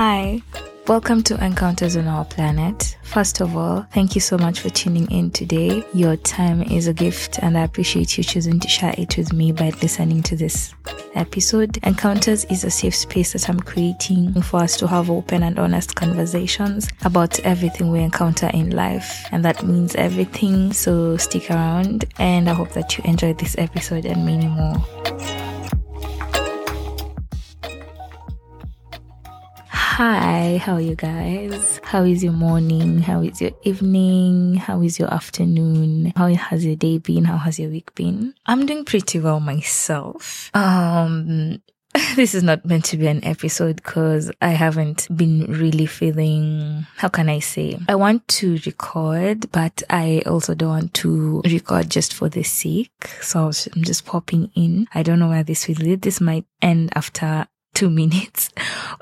Hi, 0.00 0.40
welcome 0.86 1.24
to 1.24 1.44
Encounters 1.44 1.96
on 1.96 2.06
Our 2.06 2.24
Planet. 2.24 2.96
First 3.02 3.40
of 3.40 3.56
all, 3.56 3.84
thank 3.92 4.14
you 4.14 4.20
so 4.20 4.38
much 4.38 4.60
for 4.60 4.70
tuning 4.70 5.10
in 5.10 5.32
today. 5.32 5.82
Your 5.92 6.14
time 6.14 6.62
is 6.62 6.86
a 6.86 6.94
gift, 6.94 7.40
and 7.42 7.58
I 7.58 7.64
appreciate 7.64 8.16
you 8.16 8.22
choosing 8.22 8.60
to 8.60 8.68
share 8.68 8.94
it 8.96 9.16
with 9.16 9.32
me 9.32 9.50
by 9.50 9.70
listening 9.82 10.22
to 10.22 10.36
this 10.36 10.72
episode. 11.16 11.78
Encounters 11.82 12.44
is 12.44 12.62
a 12.62 12.70
safe 12.70 12.94
space 12.94 13.32
that 13.32 13.50
I'm 13.50 13.58
creating 13.58 14.40
for 14.40 14.60
us 14.60 14.76
to 14.76 14.86
have 14.86 15.10
open 15.10 15.42
and 15.42 15.58
honest 15.58 15.96
conversations 15.96 16.88
about 17.02 17.40
everything 17.40 17.90
we 17.90 17.98
encounter 17.98 18.48
in 18.54 18.70
life, 18.70 19.26
and 19.32 19.44
that 19.44 19.64
means 19.64 19.96
everything. 19.96 20.72
So 20.72 21.16
stick 21.16 21.50
around, 21.50 22.04
and 22.20 22.48
I 22.48 22.52
hope 22.52 22.70
that 22.74 22.96
you 22.96 23.02
enjoyed 23.04 23.40
this 23.40 23.56
episode 23.58 24.06
and 24.06 24.24
many 24.24 24.46
more. 24.46 24.76
Hi, 29.98 30.58
how 30.58 30.74
are 30.74 30.80
you 30.80 30.94
guys? 30.94 31.80
How 31.82 32.04
is 32.04 32.22
your 32.22 32.32
morning? 32.32 33.00
How 33.00 33.20
is 33.20 33.40
your 33.40 33.50
evening? 33.64 34.54
How 34.54 34.80
is 34.80 34.96
your 34.96 35.12
afternoon? 35.12 36.12
How 36.14 36.28
has 36.28 36.64
your 36.64 36.76
day 36.76 36.98
been? 36.98 37.24
How 37.24 37.36
has 37.36 37.58
your 37.58 37.68
week 37.68 37.92
been? 37.96 38.32
I'm 38.46 38.64
doing 38.64 38.84
pretty 38.84 39.18
well 39.18 39.40
myself. 39.40 40.52
Um, 40.54 41.60
this 42.14 42.36
is 42.36 42.44
not 42.44 42.64
meant 42.64 42.84
to 42.84 42.96
be 42.96 43.08
an 43.08 43.24
episode 43.24 43.74
because 43.82 44.30
I 44.40 44.50
haven't 44.50 45.08
been 45.16 45.46
really 45.46 45.86
feeling, 45.86 46.86
how 46.98 47.08
can 47.08 47.28
I 47.28 47.40
say? 47.40 47.76
I 47.88 47.96
want 47.96 48.28
to 48.28 48.56
record, 48.66 49.50
but 49.50 49.82
I 49.90 50.22
also 50.26 50.54
don't 50.54 50.68
want 50.68 50.94
to 50.94 51.42
record 51.44 51.90
just 51.90 52.14
for 52.14 52.28
the 52.28 52.44
sake. 52.44 53.08
So 53.20 53.46
I'm 53.46 53.82
just 53.82 54.06
popping 54.06 54.52
in. 54.54 54.86
I 54.94 55.02
don't 55.02 55.18
know 55.18 55.30
where 55.30 55.42
this 55.42 55.66
will 55.66 55.74
lead. 55.74 56.02
This 56.02 56.20
might 56.20 56.44
end 56.62 56.92
after 56.94 57.48
two 57.78 57.90
minutes 58.02 58.50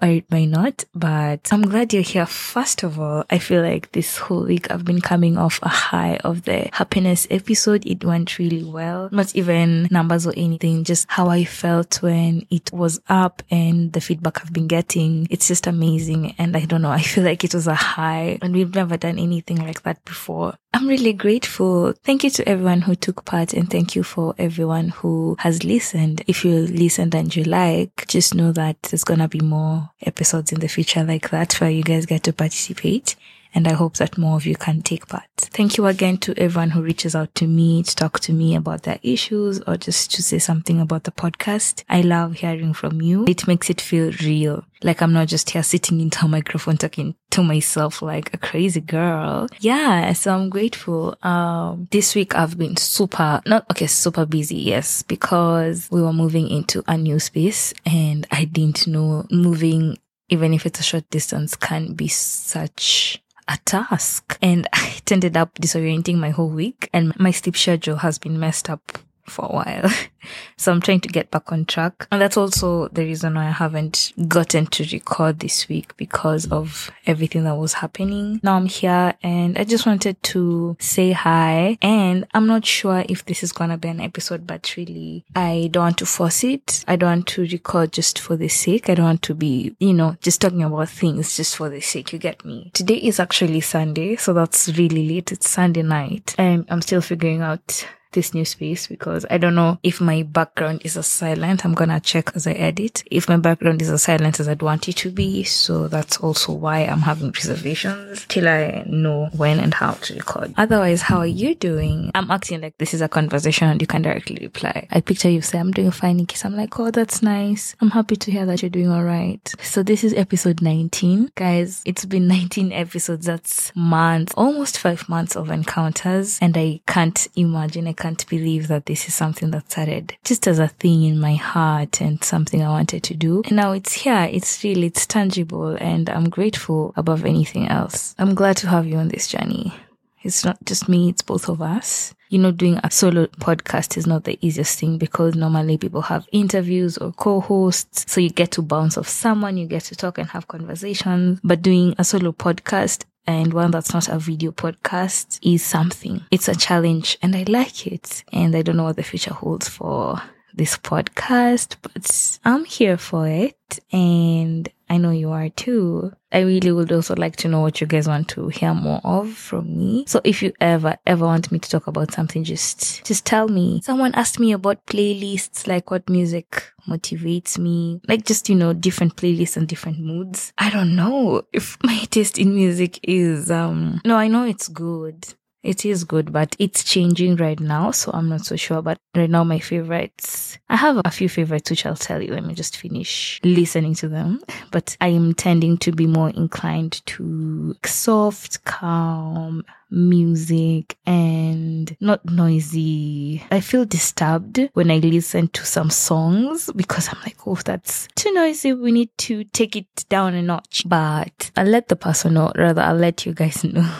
or 0.02 0.08
it 0.08 0.30
might 0.30 0.50
not, 0.50 0.84
but 0.94 1.48
I'm 1.50 1.62
glad 1.62 1.94
you're 1.94 2.02
here. 2.02 2.26
First 2.26 2.82
of 2.82 3.00
all, 3.00 3.24
I 3.30 3.38
feel 3.38 3.62
like 3.62 3.92
this 3.92 4.18
whole 4.18 4.44
week 4.44 4.70
I've 4.70 4.84
been 4.84 5.00
coming 5.00 5.38
off 5.38 5.58
a 5.62 5.68
high 5.68 6.16
of 6.18 6.42
the 6.42 6.68
happiness 6.72 7.26
episode. 7.30 7.86
It 7.86 8.04
went 8.04 8.38
really 8.38 8.64
well. 8.64 9.08
Not 9.12 9.34
even 9.34 9.88
numbers 9.90 10.26
or 10.26 10.34
anything, 10.36 10.84
just 10.84 11.06
how 11.08 11.28
I 11.28 11.44
felt 11.44 12.02
when 12.02 12.46
it 12.50 12.70
was 12.72 13.00
up 13.08 13.42
and 13.50 13.92
the 13.94 14.00
feedback 14.02 14.42
I've 14.42 14.52
been 14.52 14.66
getting. 14.66 15.26
It's 15.30 15.48
just 15.48 15.66
amazing. 15.66 16.34
And 16.38 16.54
I 16.54 16.66
don't 16.66 16.82
know, 16.82 16.90
I 16.90 17.00
feel 17.00 17.24
like 17.24 17.44
it 17.44 17.54
was 17.54 17.66
a 17.66 17.74
high 17.74 18.38
and 18.42 18.54
we've 18.54 18.74
never 18.74 18.98
done 18.98 19.18
anything 19.18 19.56
like 19.56 19.82
that 19.82 20.04
before. 20.04 20.54
I'm 20.76 20.88
really 20.88 21.14
grateful. 21.14 21.94
Thank 22.04 22.22
you 22.22 22.28
to 22.28 22.46
everyone 22.46 22.82
who 22.82 22.94
took 22.94 23.24
part 23.24 23.54
and 23.54 23.70
thank 23.70 23.96
you 23.96 24.02
for 24.02 24.34
everyone 24.36 24.90
who 24.90 25.36
has 25.38 25.64
listened. 25.64 26.22
If 26.26 26.44
you 26.44 26.52
listened 26.52 27.14
and 27.14 27.34
you 27.34 27.44
like, 27.44 28.06
just 28.08 28.34
know 28.34 28.52
that 28.52 28.65
there's 28.82 29.04
gonna 29.04 29.28
be 29.28 29.40
more 29.40 29.90
episodes 30.02 30.52
in 30.52 30.60
the 30.60 30.68
future 30.68 31.04
like 31.04 31.30
that 31.30 31.60
where 31.60 31.70
you 31.70 31.82
guys 31.82 32.06
get 32.06 32.22
to 32.24 32.32
participate. 32.32 33.16
And 33.54 33.66
I 33.66 33.72
hope 33.72 33.96
that 33.96 34.18
more 34.18 34.36
of 34.36 34.46
you 34.46 34.56
can 34.56 34.82
take 34.82 35.08
part. 35.08 35.24
Thank 35.36 35.76
you 35.76 35.86
again 35.86 36.18
to 36.18 36.38
everyone 36.38 36.70
who 36.70 36.82
reaches 36.82 37.14
out 37.14 37.34
to 37.36 37.46
me 37.46 37.82
to 37.82 37.94
talk 37.94 38.20
to 38.20 38.32
me 38.32 38.54
about 38.54 38.82
their 38.82 38.98
issues 39.02 39.60
or 39.66 39.76
just 39.76 40.12
to 40.14 40.22
say 40.22 40.38
something 40.38 40.80
about 40.80 41.04
the 41.04 41.10
podcast. 41.10 41.84
I 41.88 42.02
love 42.02 42.34
hearing 42.34 42.74
from 42.74 43.00
you. 43.00 43.24
It 43.26 43.46
makes 43.46 43.70
it 43.70 43.80
feel 43.80 44.12
real. 44.22 44.64
Like 44.82 45.00
I'm 45.00 45.12
not 45.12 45.28
just 45.28 45.50
here 45.50 45.62
sitting 45.62 46.00
into 46.00 46.24
a 46.24 46.28
microphone 46.28 46.76
talking 46.76 47.14
to 47.30 47.42
myself 47.42 48.02
like 48.02 48.32
a 48.34 48.38
crazy 48.38 48.80
girl. 48.80 49.48
Yeah. 49.60 50.12
So 50.12 50.34
I'm 50.34 50.50
grateful. 50.50 51.16
Um, 51.22 51.88
this 51.90 52.14
week 52.14 52.34
I've 52.34 52.58
been 52.58 52.76
super, 52.76 53.40
not 53.46 53.70
okay, 53.70 53.86
super 53.86 54.26
busy. 54.26 54.56
Yes, 54.56 55.02
because 55.02 55.88
we 55.90 56.02
were 56.02 56.12
moving 56.12 56.48
into 56.48 56.84
a 56.86 56.96
new 56.96 57.18
space 57.18 57.72
and 57.84 58.26
I 58.30 58.44
didn't 58.44 58.86
know 58.86 59.26
moving 59.30 59.98
even 60.28 60.52
if 60.52 60.66
it's 60.66 60.80
a 60.80 60.82
short 60.82 61.08
distance 61.10 61.54
can 61.54 61.92
be 61.92 62.08
such 62.08 63.22
a 63.48 63.58
task. 63.64 64.38
And 64.42 64.68
it 64.74 65.10
ended 65.10 65.36
up 65.36 65.54
disorienting 65.54 66.16
my 66.16 66.30
whole 66.30 66.48
week 66.48 66.88
and 66.92 67.18
my 67.18 67.30
sleep 67.30 67.56
schedule 67.56 67.96
has 67.96 68.18
been 68.18 68.38
messed 68.38 68.70
up 68.70 68.98
for 69.30 69.46
a 69.46 69.48
while. 69.48 69.90
so 70.56 70.72
I'm 70.72 70.80
trying 70.80 71.00
to 71.00 71.08
get 71.08 71.30
back 71.30 71.52
on 71.52 71.64
track. 71.64 72.06
And 72.10 72.20
that's 72.20 72.36
also 72.36 72.88
the 72.88 73.02
reason 73.02 73.34
why 73.34 73.46
I 73.46 73.50
haven't 73.50 74.12
gotten 74.28 74.66
to 74.66 74.84
record 74.92 75.40
this 75.40 75.68
week 75.68 75.96
because 75.96 76.50
of 76.50 76.90
everything 77.06 77.44
that 77.44 77.56
was 77.56 77.74
happening. 77.74 78.40
Now 78.42 78.56
I'm 78.56 78.66
here 78.66 79.14
and 79.22 79.58
I 79.58 79.64
just 79.64 79.86
wanted 79.86 80.22
to 80.24 80.76
say 80.80 81.12
hi. 81.12 81.78
And 81.82 82.26
I'm 82.34 82.46
not 82.46 82.64
sure 82.64 83.04
if 83.08 83.24
this 83.26 83.42
is 83.42 83.52
going 83.52 83.70
to 83.70 83.76
be 83.76 83.88
an 83.88 84.00
episode, 84.00 84.46
but 84.46 84.74
really 84.76 85.24
I 85.34 85.68
don't 85.72 85.82
want 85.82 85.98
to 85.98 86.06
force 86.06 86.44
it. 86.44 86.84
I 86.88 86.96
don't 86.96 87.10
want 87.10 87.26
to 87.28 87.42
record 87.42 87.92
just 87.92 88.18
for 88.18 88.36
the 88.36 88.48
sake. 88.48 88.88
I 88.88 88.94
don't 88.94 89.06
want 89.06 89.22
to 89.22 89.34
be, 89.34 89.74
you 89.78 89.92
know, 89.92 90.16
just 90.20 90.40
talking 90.40 90.62
about 90.62 90.88
things 90.88 91.36
just 91.36 91.56
for 91.56 91.68
the 91.68 91.80
sake. 91.80 92.12
You 92.12 92.18
get 92.18 92.44
me? 92.44 92.70
Today 92.74 92.96
is 92.96 93.20
actually 93.20 93.60
Sunday. 93.60 94.16
So 94.16 94.32
that's 94.32 94.68
really 94.76 95.08
late. 95.08 95.32
It's 95.32 95.48
Sunday 95.48 95.82
night 95.82 96.34
and 96.38 96.64
I'm 96.68 96.82
still 96.82 97.00
figuring 97.00 97.42
out 97.42 97.86
this 98.16 98.34
new 98.34 98.44
space 98.44 98.88
because 98.88 99.24
I 99.30 99.38
don't 99.38 99.54
know 99.54 99.78
if 99.84 100.00
my 100.00 100.24
background 100.24 100.80
is 100.84 100.96
as 100.96 101.06
silent. 101.06 101.64
I'm 101.64 101.74
gonna 101.74 102.00
check 102.00 102.32
as 102.34 102.46
I 102.46 102.52
edit 102.52 103.04
if 103.10 103.28
my 103.28 103.36
background 103.36 103.80
is 103.82 103.90
as 103.90 104.02
silent 104.02 104.40
as 104.40 104.48
I'd 104.48 104.62
want 104.62 104.88
it 104.88 104.96
to 104.96 105.10
be. 105.10 105.44
So 105.44 105.86
that's 105.86 106.16
also 106.16 106.52
why 106.52 106.80
I'm 106.80 107.02
having 107.02 107.30
reservations 107.30 108.26
till 108.28 108.48
I 108.48 108.84
know 108.88 109.28
when 109.36 109.60
and 109.60 109.74
how 109.74 109.92
to 109.92 110.14
record. 110.14 110.54
Otherwise, 110.56 111.02
how 111.02 111.18
are 111.18 111.26
you 111.26 111.54
doing? 111.54 112.10
I'm 112.14 112.30
acting 112.30 112.62
like 112.62 112.78
this 112.78 112.94
is 112.94 113.02
a 113.02 113.08
conversation 113.08 113.78
you 113.78 113.86
can 113.86 114.02
directly 114.02 114.38
reply. 114.40 114.86
I 114.90 115.00
picture 115.00 115.28
you 115.28 115.42
say, 115.42 115.58
I'm 115.58 115.70
doing 115.72 115.90
fine, 115.90 116.16
Nikki. 116.16 116.36
I'm 116.44 116.56
like, 116.56 116.78
oh, 116.78 116.90
that's 116.90 117.22
nice. 117.22 117.76
I'm 117.80 117.90
happy 117.90 118.16
to 118.16 118.30
hear 118.30 118.46
that 118.46 118.62
you're 118.62 118.70
doing 118.70 118.90
all 118.90 119.04
right. 119.04 119.54
So 119.60 119.82
this 119.82 120.02
is 120.04 120.14
episode 120.14 120.62
19. 120.62 121.32
Guys, 121.34 121.82
it's 121.84 122.04
been 122.04 122.28
19 122.36 122.72
episodes. 122.72 123.26
That's 123.26 123.74
months, 123.76 124.32
almost 124.36 124.78
five 124.78 125.08
months 125.08 125.36
of 125.36 125.50
encounters. 125.50 126.38
And 126.40 126.56
I 126.56 126.80
can't 126.86 127.28
imagine, 127.36 127.86
I 127.88 127.92
can't 127.92 128.05
can't 128.06 128.28
believe 128.28 128.68
that 128.68 128.86
this 128.86 129.08
is 129.08 129.14
something 129.16 129.50
that 129.50 129.68
started 129.68 130.16
just 130.22 130.46
as 130.46 130.60
a 130.60 130.68
thing 130.68 131.02
in 131.02 131.18
my 131.18 131.34
heart 131.34 132.00
and 132.00 132.22
something 132.22 132.62
I 132.62 132.68
wanted 132.68 133.02
to 133.02 133.14
do. 133.14 133.42
And 133.46 133.56
now 133.56 133.72
it's 133.72 133.94
here. 133.94 134.28
It's 134.30 134.62
real. 134.62 134.84
It's 134.84 135.06
tangible. 135.06 135.70
And 135.70 136.08
I'm 136.08 136.30
grateful 136.30 136.92
above 136.96 137.24
anything 137.24 137.66
else. 137.66 138.14
I'm 138.16 138.36
glad 138.36 138.58
to 138.58 138.68
have 138.68 138.86
you 138.86 138.96
on 138.98 139.08
this 139.08 139.26
journey. 139.26 139.74
It's 140.22 140.44
not 140.44 140.56
just 140.64 140.88
me, 140.88 141.08
it's 141.08 141.22
both 141.22 141.48
of 141.48 141.60
us. 141.60 142.14
You 142.28 142.38
know, 142.38 142.52
doing 142.52 142.78
a 142.84 142.90
solo 142.90 143.26
podcast 143.26 143.96
is 143.96 144.06
not 144.06 144.22
the 144.22 144.38
easiest 144.40 144.78
thing 144.78 144.98
because 144.98 145.34
normally 145.34 145.76
people 145.76 146.02
have 146.02 146.28
interviews 146.30 146.98
or 146.98 147.12
co-hosts. 147.12 148.04
So 148.08 148.20
you 148.20 148.30
get 148.30 148.52
to 148.52 148.62
bounce 148.62 148.96
off 148.96 149.08
someone, 149.08 149.56
you 149.56 149.66
get 149.66 149.82
to 149.84 149.96
talk 149.96 150.18
and 150.18 150.28
have 150.28 150.46
conversations. 150.46 151.40
But 151.42 151.62
doing 151.62 151.94
a 151.98 152.04
solo 152.04 152.32
podcast 152.32 153.04
and 153.26 153.52
one 153.52 153.70
that's 153.70 153.92
not 153.92 154.08
a 154.08 154.18
video 154.18 154.52
podcast 154.52 155.38
is 155.42 155.64
something. 155.64 156.24
It's 156.30 156.48
a 156.48 156.54
challenge 156.54 157.18
and 157.22 157.34
I 157.34 157.44
like 157.48 157.86
it. 157.86 158.24
And 158.32 158.54
I 158.54 158.62
don't 158.62 158.76
know 158.76 158.84
what 158.84 158.96
the 158.96 159.02
future 159.02 159.34
holds 159.34 159.68
for 159.68 160.20
this 160.54 160.76
podcast, 160.78 161.76
but 161.82 162.38
I'm 162.44 162.64
here 162.64 162.96
for 162.96 163.28
it. 163.28 163.78
And 163.92 164.68
I 164.88 164.98
know 164.98 165.10
you 165.10 165.30
are 165.32 165.48
too. 165.48 166.12
I 166.32 166.40
really 166.40 166.70
would 166.70 166.92
also 166.92 167.14
like 167.16 167.36
to 167.36 167.48
know 167.48 167.60
what 167.60 167.80
you 167.80 167.86
guys 167.86 168.06
want 168.06 168.28
to 168.30 168.48
hear 168.48 168.74
more 168.74 169.00
of 169.02 169.30
from 169.30 169.76
me. 169.76 170.04
So 170.06 170.20
if 170.22 170.42
you 170.42 170.52
ever, 170.60 170.96
ever 171.06 171.24
want 171.24 171.50
me 171.50 171.58
to 171.58 171.68
talk 171.68 171.86
about 171.86 172.12
something, 172.12 172.44
just, 172.44 173.04
just 173.04 173.24
tell 173.24 173.48
me. 173.48 173.80
Someone 173.82 174.14
asked 174.14 174.38
me 174.38 174.52
about 174.52 174.84
playlists, 174.86 175.66
like 175.66 175.90
what 175.90 176.08
music 176.08 176.72
motivates 176.86 177.58
me, 177.58 178.00
like 178.06 178.24
just, 178.24 178.48
you 178.48 178.54
know, 178.54 178.72
different 178.72 179.16
playlists 179.16 179.56
and 179.56 179.66
different 179.66 179.98
moods. 179.98 180.52
I 180.58 180.70
don't 180.70 180.94
know 180.94 181.42
if 181.52 181.76
my 181.82 181.98
taste 182.10 182.38
in 182.38 182.54
music 182.54 183.00
is, 183.02 183.50
um, 183.50 184.00
no, 184.04 184.16
I 184.16 184.28
know 184.28 184.44
it's 184.44 184.68
good. 184.68 185.34
It 185.66 185.84
is 185.84 186.04
good, 186.04 186.32
but 186.32 186.54
it's 186.60 186.84
changing 186.84 187.34
right 187.36 187.58
now, 187.58 187.90
so 187.90 188.12
I'm 188.14 188.28
not 188.28 188.46
so 188.46 188.54
sure. 188.54 188.82
But 188.82 188.98
right 189.16 189.28
now, 189.28 189.42
my 189.42 189.58
favorites, 189.58 190.58
I 190.68 190.76
have 190.76 191.00
a 191.04 191.10
few 191.10 191.28
favorites 191.28 191.70
which 191.70 191.84
I'll 191.84 191.96
tell 191.96 192.22
you. 192.22 192.32
Let 192.32 192.44
me 192.44 192.54
just 192.54 192.76
finish 192.76 193.40
listening 193.42 193.96
to 193.96 194.08
them. 194.08 194.40
But 194.70 194.96
I 195.00 195.08
am 195.08 195.34
tending 195.34 195.76
to 195.78 195.90
be 195.90 196.06
more 196.06 196.30
inclined 196.30 197.04
to 197.06 197.74
soft, 197.84 198.62
calm 198.62 199.64
music 199.90 200.96
and 201.04 201.96
not 201.98 202.24
noisy. 202.24 203.42
I 203.50 203.58
feel 203.58 203.84
disturbed 203.84 204.70
when 204.74 204.92
I 204.92 204.98
listen 204.98 205.48
to 205.48 205.66
some 205.66 205.90
songs 205.90 206.70
because 206.76 207.08
I'm 207.08 207.18
like, 207.24 207.44
oh, 207.44 207.56
that's 207.56 208.06
too 208.14 208.32
noisy. 208.32 208.72
We 208.72 208.92
need 208.92 209.10
to 209.18 209.42
take 209.42 209.74
it 209.74 210.04
down 210.08 210.34
a 210.34 210.42
notch. 210.42 210.84
But 210.86 211.50
I'll 211.56 211.66
let 211.66 211.88
the 211.88 211.96
person 211.96 212.34
know, 212.34 212.52
rather, 212.54 212.82
I'll 212.82 212.94
let 212.94 213.26
you 213.26 213.34
guys 213.34 213.64
know 213.64 213.90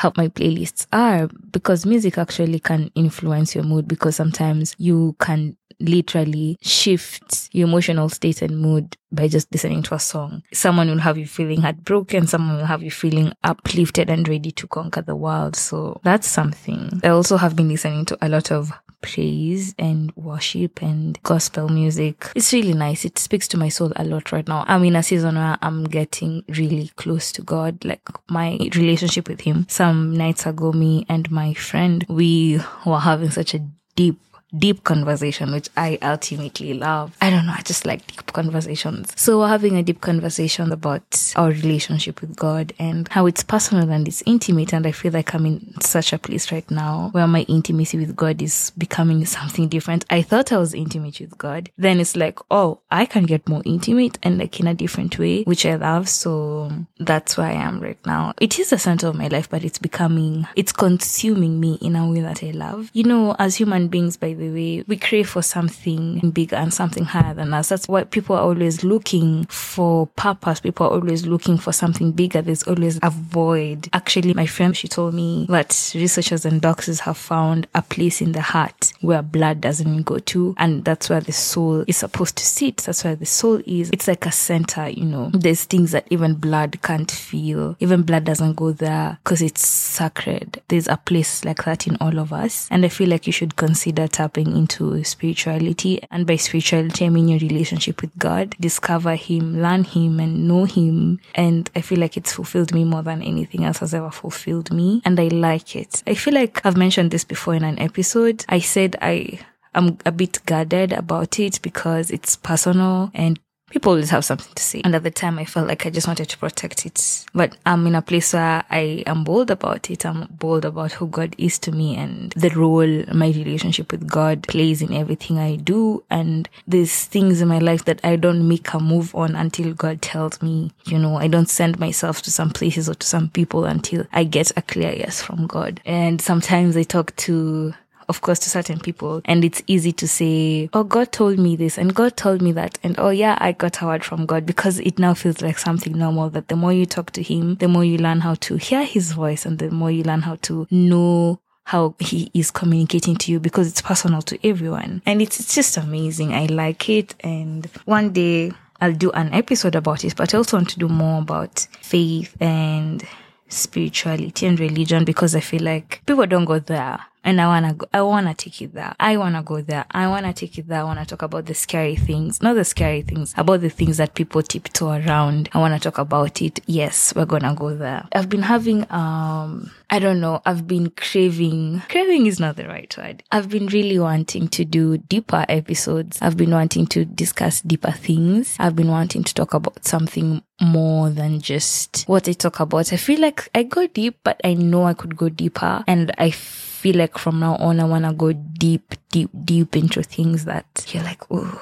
how 0.00 0.10
my 0.16 0.28
playlists 0.28 0.86
are 0.94 1.28
because 1.50 1.84
music 1.84 2.16
actually 2.16 2.58
can 2.58 2.90
influence 2.94 3.54
your 3.54 3.64
mood 3.64 3.86
because 3.86 4.16
sometimes 4.16 4.74
you 4.78 5.14
can 5.20 5.54
literally 5.78 6.56
shift 6.62 7.50
your 7.52 7.68
emotional 7.68 8.08
state 8.08 8.40
and 8.40 8.58
mood 8.58 8.96
by 9.12 9.28
just 9.28 9.52
listening 9.52 9.82
to 9.82 9.94
a 9.94 9.98
song. 9.98 10.42
Someone 10.54 10.88
will 10.88 10.98
have 10.98 11.18
you 11.18 11.26
feeling 11.26 11.60
heartbroken, 11.60 12.26
someone 12.26 12.56
will 12.56 12.64
have 12.64 12.82
you 12.82 12.90
feeling 12.90 13.34
uplifted 13.44 14.08
and 14.08 14.26
ready 14.26 14.50
to 14.52 14.66
conquer 14.66 15.02
the 15.02 15.16
world. 15.16 15.54
So 15.54 16.00
that's 16.02 16.26
something. 16.26 17.00
I 17.04 17.08
also 17.08 17.36
have 17.36 17.54
been 17.54 17.68
listening 17.68 18.06
to 18.06 18.18
a 18.22 18.28
lot 18.30 18.50
of 18.50 18.72
praise 19.00 19.74
and 19.78 20.12
worship 20.16 20.82
and 20.82 21.20
gospel 21.22 21.68
music. 21.68 22.30
It's 22.34 22.52
really 22.52 22.74
nice. 22.74 23.04
It 23.04 23.18
speaks 23.18 23.48
to 23.48 23.56
my 23.56 23.68
soul 23.68 23.92
a 23.96 24.04
lot 24.04 24.32
right 24.32 24.46
now. 24.46 24.64
I'm 24.68 24.84
in 24.84 24.96
a 24.96 25.02
season 25.02 25.36
where 25.36 25.58
I'm 25.62 25.84
getting 25.84 26.44
really 26.48 26.90
close 26.96 27.32
to 27.32 27.42
God, 27.42 27.84
like 27.84 28.06
my 28.28 28.58
relationship 28.74 29.28
with 29.28 29.40
Him. 29.40 29.66
Some 29.68 30.16
nights 30.16 30.46
ago, 30.46 30.72
me 30.72 31.06
and 31.08 31.30
my 31.30 31.54
friend, 31.54 32.04
we 32.08 32.60
were 32.84 32.98
having 32.98 33.30
such 33.30 33.54
a 33.54 33.60
deep 33.96 34.18
deep 34.56 34.84
conversation, 34.84 35.52
which 35.52 35.68
I 35.76 35.98
ultimately 36.02 36.74
love. 36.74 37.16
I 37.20 37.30
don't 37.30 37.46
know, 37.46 37.54
I 37.56 37.62
just 37.62 37.86
like 37.86 38.06
deep 38.06 38.32
conversations. 38.32 39.12
So 39.16 39.38
we're 39.38 39.48
having 39.48 39.76
a 39.76 39.82
deep 39.82 40.00
conversation 40.00 40.72
about 40.72 41.32
our 41.36 41.48
relationship 41.48 42.20
with 42.20 42.36
God 42.36 42.72
and 42.78 43.08
how 43.08 43.26
it's 43.26 43.42
personal 43.42 43.90
and 43.90 44.06
it's 44.06 44.22
intimate. 44.26 44.72
And 44.72 44.86
I 44.86 44.92
feel 44.92 45.12
like 45.12 45.34
I'm 45.34 45.46
in 45.46 45.80
such 45.80 46.12
a 46.12 46.18
place 46.18 46.52
right 46.52 46.68
now 46.70 47.10
where 47.12 47.26
my 47.26 47.42
intimacy 47.42 47.98
with 47.98 48.16
God 48.16 48.42
is 48.42 48.72
becoming 48.76 49.24
something 49.24 49.68
different. 49.68 50.04
I 50.10 50.22
thought 50.22 50.52
I 50.52 50.58
was 50.58 50.74
intimate 50.74 51.20
with 51.20 51.38
God. 51.38 51.70
Then 51.76 52.00
it's 52.00 52.16
like, 52.16 52.38
oh, 52.50 52.80
I 52.90 53.06
can 53.06 53.24
get 53.24 53.48
more 53.48 53.62
intimate 53.64 54.18
and 54.22 54.38
like 54.38 54.58
in 54.60 54.66
a 54.66 54.74
different 54.74 55.18
way, 55.18 55.42
which 55.44 55.66
I 55.66 55.76
love. 55.76 56.08
So 56.08 56.70
that's 56.98 57.36
where 57.36 57.46
I 57.46 57.52
am 57.52 57.80
right 57.80 57.98
now. 58.06 58.34
It 58.40 58.58
is 58.58 58.70
the 58.70 58.78
center 58.78 59.08
of 59.08 59.16
my 59.16 59.28
life, 59.28 59.48
but 59.48 59.64
it's 59.64 59.78
becoming, 59.78 60.46
it's 60.56 60.72
consuming 60.72 61.60
me 61.60 61.78
in 61.80 61.96
a 61.96 62.08
way 62.08 62.20
that 62.20 62.42
I 62.42 62.50
love. 62.50 62.90
You 62.92 63.04
know, 63.04 63.36
as 63.38 63.56
human 63.56 63.88
beings, 63.88 64.16
by 64.16 64.34
the 64.40 64.50
way, 64.50 64.84
we 64.88 64.96
crave 64.96 65.28
for 65.28 65.42
something 65.42 66.30
bigger 66.30 66.56
and 66.56 66.74
something 66.74 67.04
higher 67.04 67.34
than 67.34 67.54
us. 67.54 67.68
That's 67.68 67.86
why 67.86 68.04
people 68.04 68.34
are 68.36 68.42
always 68.42 68.82
looking 68.82 69.44
for 69.46 70.08
purpose. 70.08 70.60
People 70.60 70.86
are 70.86 70.92
always 70.92 71.26
looking 71.26 71.58
for 71.58 71.72
something 71.72 72.12
bigger. 72.12 72.42
There's 72.42 72.64
always 72.64 72.98
a 73.02 73.10
void. 73.10 73.88
Actually, 73.92 74.34
my 74.34 74.46
friend, 74.46 74.76
she 74.76 74.88
told 74.88 75.14
me 75.14 75.46
that 75.48 75.92
researchers 75.94 76.44
and 76.44 76.60
doctors 76.60 77.00
have 77.00 77.16
found 77.16 77.68
a 77.74 77.82
place 77.82 78.20
in 78.20 78.32
the 78.32 78.40
heart 78.40 78.92
where 79.00 79.22
blood 79.22 79.60
doesn't 79.60 80.02
go 80.02 80.18
to. 80.18 80.54
And 80.58 80.84
that's 80.84 81.08
where 81.08 81.20
the 81.20 81.32
soul 81.32 81.84
is 81.86 81.98
supposed 81.98 82.36
to 82.36 82.44
sit. 82.44 82.78
That's 82.78 83.04
where 83.04 83.16
the 83.16 83.26
soul 83.26 83.62
is. 83.66 83.90
It's 83.92 84.08
like 84.08 84.26
a 84.26 84.32
center, 84.32 84.88
you 84.88 85.04
know. 85.04 85.30
There's 85.32 85.64
things 85.64 85.92
that 85.92 86.06
even 86.10 86.34
blood 86.34 86.80
can't 86.82 87.10
feel. 87.10 87.76
Even 87.80 88.02
blood 88.02 88.24
doesn't 88.24 88.54
go 88.56 88.72
there 88.72 89.18
because 89.22 89.42
it's 89.42 89.68
sacred. 89.68 90.62
There's 90.68 90.88
a 90.88 90.96
place 90.96 91.44
like 91.44 91.64
that 91.64 91.86
in 91.86 91.96
all 92.00 92.18
of 92.18 92.32
us. 92.32 92.66
And 92.70 92.84
I 92.84 92.88
feel 92.88 93.08
like 93.08 93.26
you 93.26 93.32
should 93.32 93.56
consider 93.56 94.08
tapping 94.08 94.29
into 94.36 95.02
spirituality. 95.04 96.00
And 96.10 96.26
by 96.26 96.36
spirituality, 96.36 97.06
I 97.06 97.08
mean 97.08 97.28
your 97.28 97.38
relationship 97.38 98.02
with 98.02 98.16
God. 98.18 98.56
Discover 98.60 99.14
Him, 99.16 99.60
learn 99.62 99.84
Him, 99.84 100.20
and 100.20 100.46
know 100.48 100.64
Him. 100.64 101.20
And 101.34 101.70
I 101.74 101.80
feel 101.80 101.98
like 101.98 102.16
it's 102.16 102.32
fulfilled 102.32 102.74
me 102.74 102.84
more 102.84 103.02
than 103.02 103.22
anything 103.22 103.64
else 103.64 103.78
has 103.78 103.94
ever 103.94 104.10
fulfilled 104.10 104.72
me. 104.72 105.02
And 105.04 105.18
I 105.18 105.28
like 105.28 105.76
it. 105.76 106.02
I 106.06 106.14
feel 106.14 106.34
like 106.34 106.64
I've 106.64 106.76
mentioned 106.76 107.10
this 107.10 107.24
before 107.24 107.54
in 107.54 107.64
an 107.64 107.78
episode. 107.78 108.44
I 108.48 108.60
said 108.60 108.96
I 109.00 109.40
I'm 109.74 109.98
a 110.04 110.12
bit 110.12 110.40
guarded 110.46 110.92
about 110.92 111.38
it 111.38 111.62
because 111.62 112.10
it's 112.10 112.36
personal 112.36 113.10
and 113.14 113.38
people 113.70 113.92
always 113.92 114.10
have 114.10 114.24
something 114.24 114.52
to 114.54 114.62
say. 114.62 114.82
And 114.84 114.94
at 114.94 115.02
the 115.02 115.10
time, 115.10 115.38
I 115.38 115.44
felt 115.44 115.68
like 115.68 115.86
I 115.86 115.90
just 115.90 116.06
wanted 116.06 116.28
to 116.28 116.38
protect 116.38 116.84
it. 116.84 117.24
But 117.32 117.56
I'm 117.64 117.86
in 117.86 117.94
a 117.94 118.02
place 118.02 118.32
where 118.32 118.64
I 118.70 119.02
am 119.06 119.24
bold 119.24 119.50
about 119.50 119.90
it. 119.90 120.04
I'm 120.04 120.28
bold 120.30 120.64
about 120.64 120.92
who 120.92 121.06
God 121.06 121.34
is 121.38 121.58
to 121.60 121.72
me 121.72 121.96
and 121.96 122.32
the 122.32 122.50
role 122.50 123.04
my 123.14 123.28
relationship 123.28 123.92
with 123.92 124.08
God 124.08 124.42
plays 124.46 124.82
in 124.82 124.92
everything 124.92 125.38
I 125.38 125.56
do. 125.56 126.02
And 126.10 126.48
there's 126.66 127.04
things 127.06 127.40
in 127.40 127.48
my 127.48 127.58
life 127.58 127.84
that 127.86 128.00
I 128.04 128.16
don't 128.16 128.46
make 128.46 128.72
a 128.74 128.80
move 128.80 129.14
on 129.14 129.36
until 129.36 129.72
God 129.72 130.02
tells 130.02 130.42
me, 130.42 130.72
you 130.84 130.98
know, 130.98 131.16
I 131.16 131.28
don't 131.28 131.48
send 131.48 131.78
myself 131.78 132.22
to 132.22 132.30
some 132.30 132.50
places 132.50 132.88
or 132.88 132.94
to 132.94 133.06
some 133.06 133.28
people 133.28 133.64
until 133.64 134.06
I 134.12 134.24
get 134.24 134.50
a 134.56 134.62
clear 134.62 134.92
yes 134.92 135.22
from 135.22 135.46
God. 135.46 135.80
And 135.84 136.20
sometimes 136.20 136.76
I 136.76 136.82
talk 136.82 137.14
to 137.16 137.74
of 138.10 138.20
course, 138.20 138.38
to 138.40 138.50
certain 138.50 138.78
people. 138.78 139.22
And 139.24 139.44
it's 139.44 139.62
easy 139.66 139.92
to 139.92 140.06
say, 140.06 140.68
Oh, 140.74 140.84
God 140.84 141.12
told 141.12 141.38
me 141.38 141.56
this 141.56 141.78
and 141.78 141.94
God 141.94 142.16
told 142.16 142.42
me 142.42 142.52
that. 142.52 142.78
And 142.82 142.94
oh, 142.98 143.10
yeah, 143.10 143.38
I 143.40 143.52
got 143.52 143.80
a 143.80 143.86
word 143.86 144.04
from 144.04 144.26
God 144.26 144.44
because 144.44 144.78
it 144.80 144.98
now 144.98 145.14
feels 145.14 145.40
like 145.40 145.58
something 145.58 145.96
normal 145.96 146.28
that 146.30 146.48
the 146.48 146.56
more 146.56 146.72
you 146.72 146.84
talk 146.84 147.12
to 147.12 147.22
Him, 147.22 147.54
the 147.54 147.68
more 147.68 147.84
you 147.84 147.96
learn 147.96 148.20
how 148.20 148.34
to 148.34 148.56
hear 148.56 148.84
His 148.84 149.12
voice 149.12 149.46
and 149.46 149.58
the 149.58 149.70
more 149.70 149.90
you 149.90 150.02
learn 150.02 150.20
how 150.22 150.36
to 150.42 150.66
know 150.70 151.40
how 151.64 151.94
he 152.00 152.28
is 152.34 152.50
communicating 152.50 153.14
to 153.14 153.30
you 153.30 153.38
because 153.38 153.68
it's 153.68 153.80
personal 153.80 154.20
to 154.22 154.36
everyone. 154.44 155.00
And 155.06 155.22
it's, 155.22 155.38
it's 155.38 155.54
just 155.54 155.76
amazing. 155.76 156.34
I 156.34 156.46
like 156.46 156.88
it. 156.88 157.14
And 157.20 157.66
one 157.84 158.12
day 158.12 158.50
I'll 158.80 158.92
do 158.92 159.12
an 159.12 159.32
episode 159.32 159.76
about 159.76 160.04
it, 160.04 160.16
but 160.16 160.34
I 160.34 160.38
also 160.38 160.56
want 160.56 160.70
to 160.70 160.80
do 160.80 160.88
more 160.88 161.20
about 161.22 161.60
faith 161.80 162.36
and 162.40 163.04
spirituality 163.48 164.46
and 164.46 164.58
religion 164.58 165.04
because 165.04 165.36
I 165.36 165.40
feel 165.40 165.62
like 165.62 166.02
people 166.06 166.26
don't 166.26 166.44
go 166.44 166.58
there 166.58 166.98
and 167.24 167.40
I 167.40 167.46
wanna 167.46 167.74
go, 167.74 167.86
I 167.92 168.02
wanna 168.02 168.34
take 168.34 168.62
it 168.62 168.74
there. 168.74 168.94
I 168.98 169.16
wanna 169.16 169.42
go 169.42 169.60
there. 169.60 169.84
I 169.90 170.08
wanna 170.08 170.32
take 170.32 170.58
it 170.58 170.68
there. 170.68 170.80
I 170.80 170.84
wanna 170.84 171.04
talk 171.04 171.22
about 171.22 171.46
the 171.46 171.54
scary 171.54 171.96
things, 171.96 172.40
not 172.42 172.54
the 172.54 172.64
scary 172.64 173.02
things, 173.02 173.34
about 173.36 173.60
the 173.60 173.68
things 173.68 173.98
that 173.98 174.14
people 174.14 174.42
tiptoe 174.42 174.90
around. 174.90 175.48
I 175.52 175.58
wanna 175.58 175.78
talk 175.78 175.98
about 175.98 176.40
it. 176.40 176.60
Yes, 176.66 177.14
we're 177.14 177.26
gonna 177.26 177.54
go 177.54 177.74
there. 177.74 178.06
I've 178.12 178.28
been 178.28 178.42
having, 178.42 178.90
um, 178.90 179.70
I 179.90 179.98
don't 179.98 180.20
know, 180.20 180.40
I've 180.46 180.66
been 180.66 180.90
craving, 180.90 181.82
craving 181.88 182.26
is 182.26 182.40
not 182.40 182.56
the 182.56 182.66
right 182.66 182.94
word. 182.96 183.22
I've 183.30 183.48
been 183.48 183.66
really 183.66 183.98
wanting 183.98 184.48
to 184.48 184.64
do 184.64 184.98
deeper 184.98 185.44
episodes. 185.48 186.18
I've 186.22 186.36
been 186.36 186.52
wanting 186.52 186.86
to 186.88 187.04
discuss 187.04 187.60
deeper 187.60 187.92
things. 187.92 188.56
I've 188.58 188.76
been 188.76 188.88
wanting 188.88 189.24
to 189.24 189.34
talk 189.34 189.52
about 189.54 189.84
something 189.84 190.42
more 190.60 191.10
than 191.10 191.40
just 191.40 192.04
what 192.06 192.28
I 192.28 192.32
talk 192.32 192.60
about. 192.60 192.92
I 192.92 192.96
feel 192.96 193.20
like 193.20 193.48
I 193.54 193.62
go 193.64 193.86
deep, 193.86 194.18
but 194.24 194.40
I 194.44 194.54
know 194.54 194.84
I 194.84 194.94
could 194.94 195.16
go 195.16 195.28
deeper 195.28 195.84
and 195.86 196.12
I 196.18 196.30
feel 196.30 196.69
like 196.84 197.18
from 197.18 197.40
now 197.40 197.56
on, 197.56 197.80
I 197.80 197.84
want 197.84 198.04
to 198.04 198.12
go 198.12 198.32
deep, 198.32 198.94
deep, 199.10 199.30
deep 199.44 199.76
into 199.76 200.02
things 200.02 200.44
that 200.46 200.86
you're 200.88 201.04
like, 201.04 201.22
oh, 201.30 201.60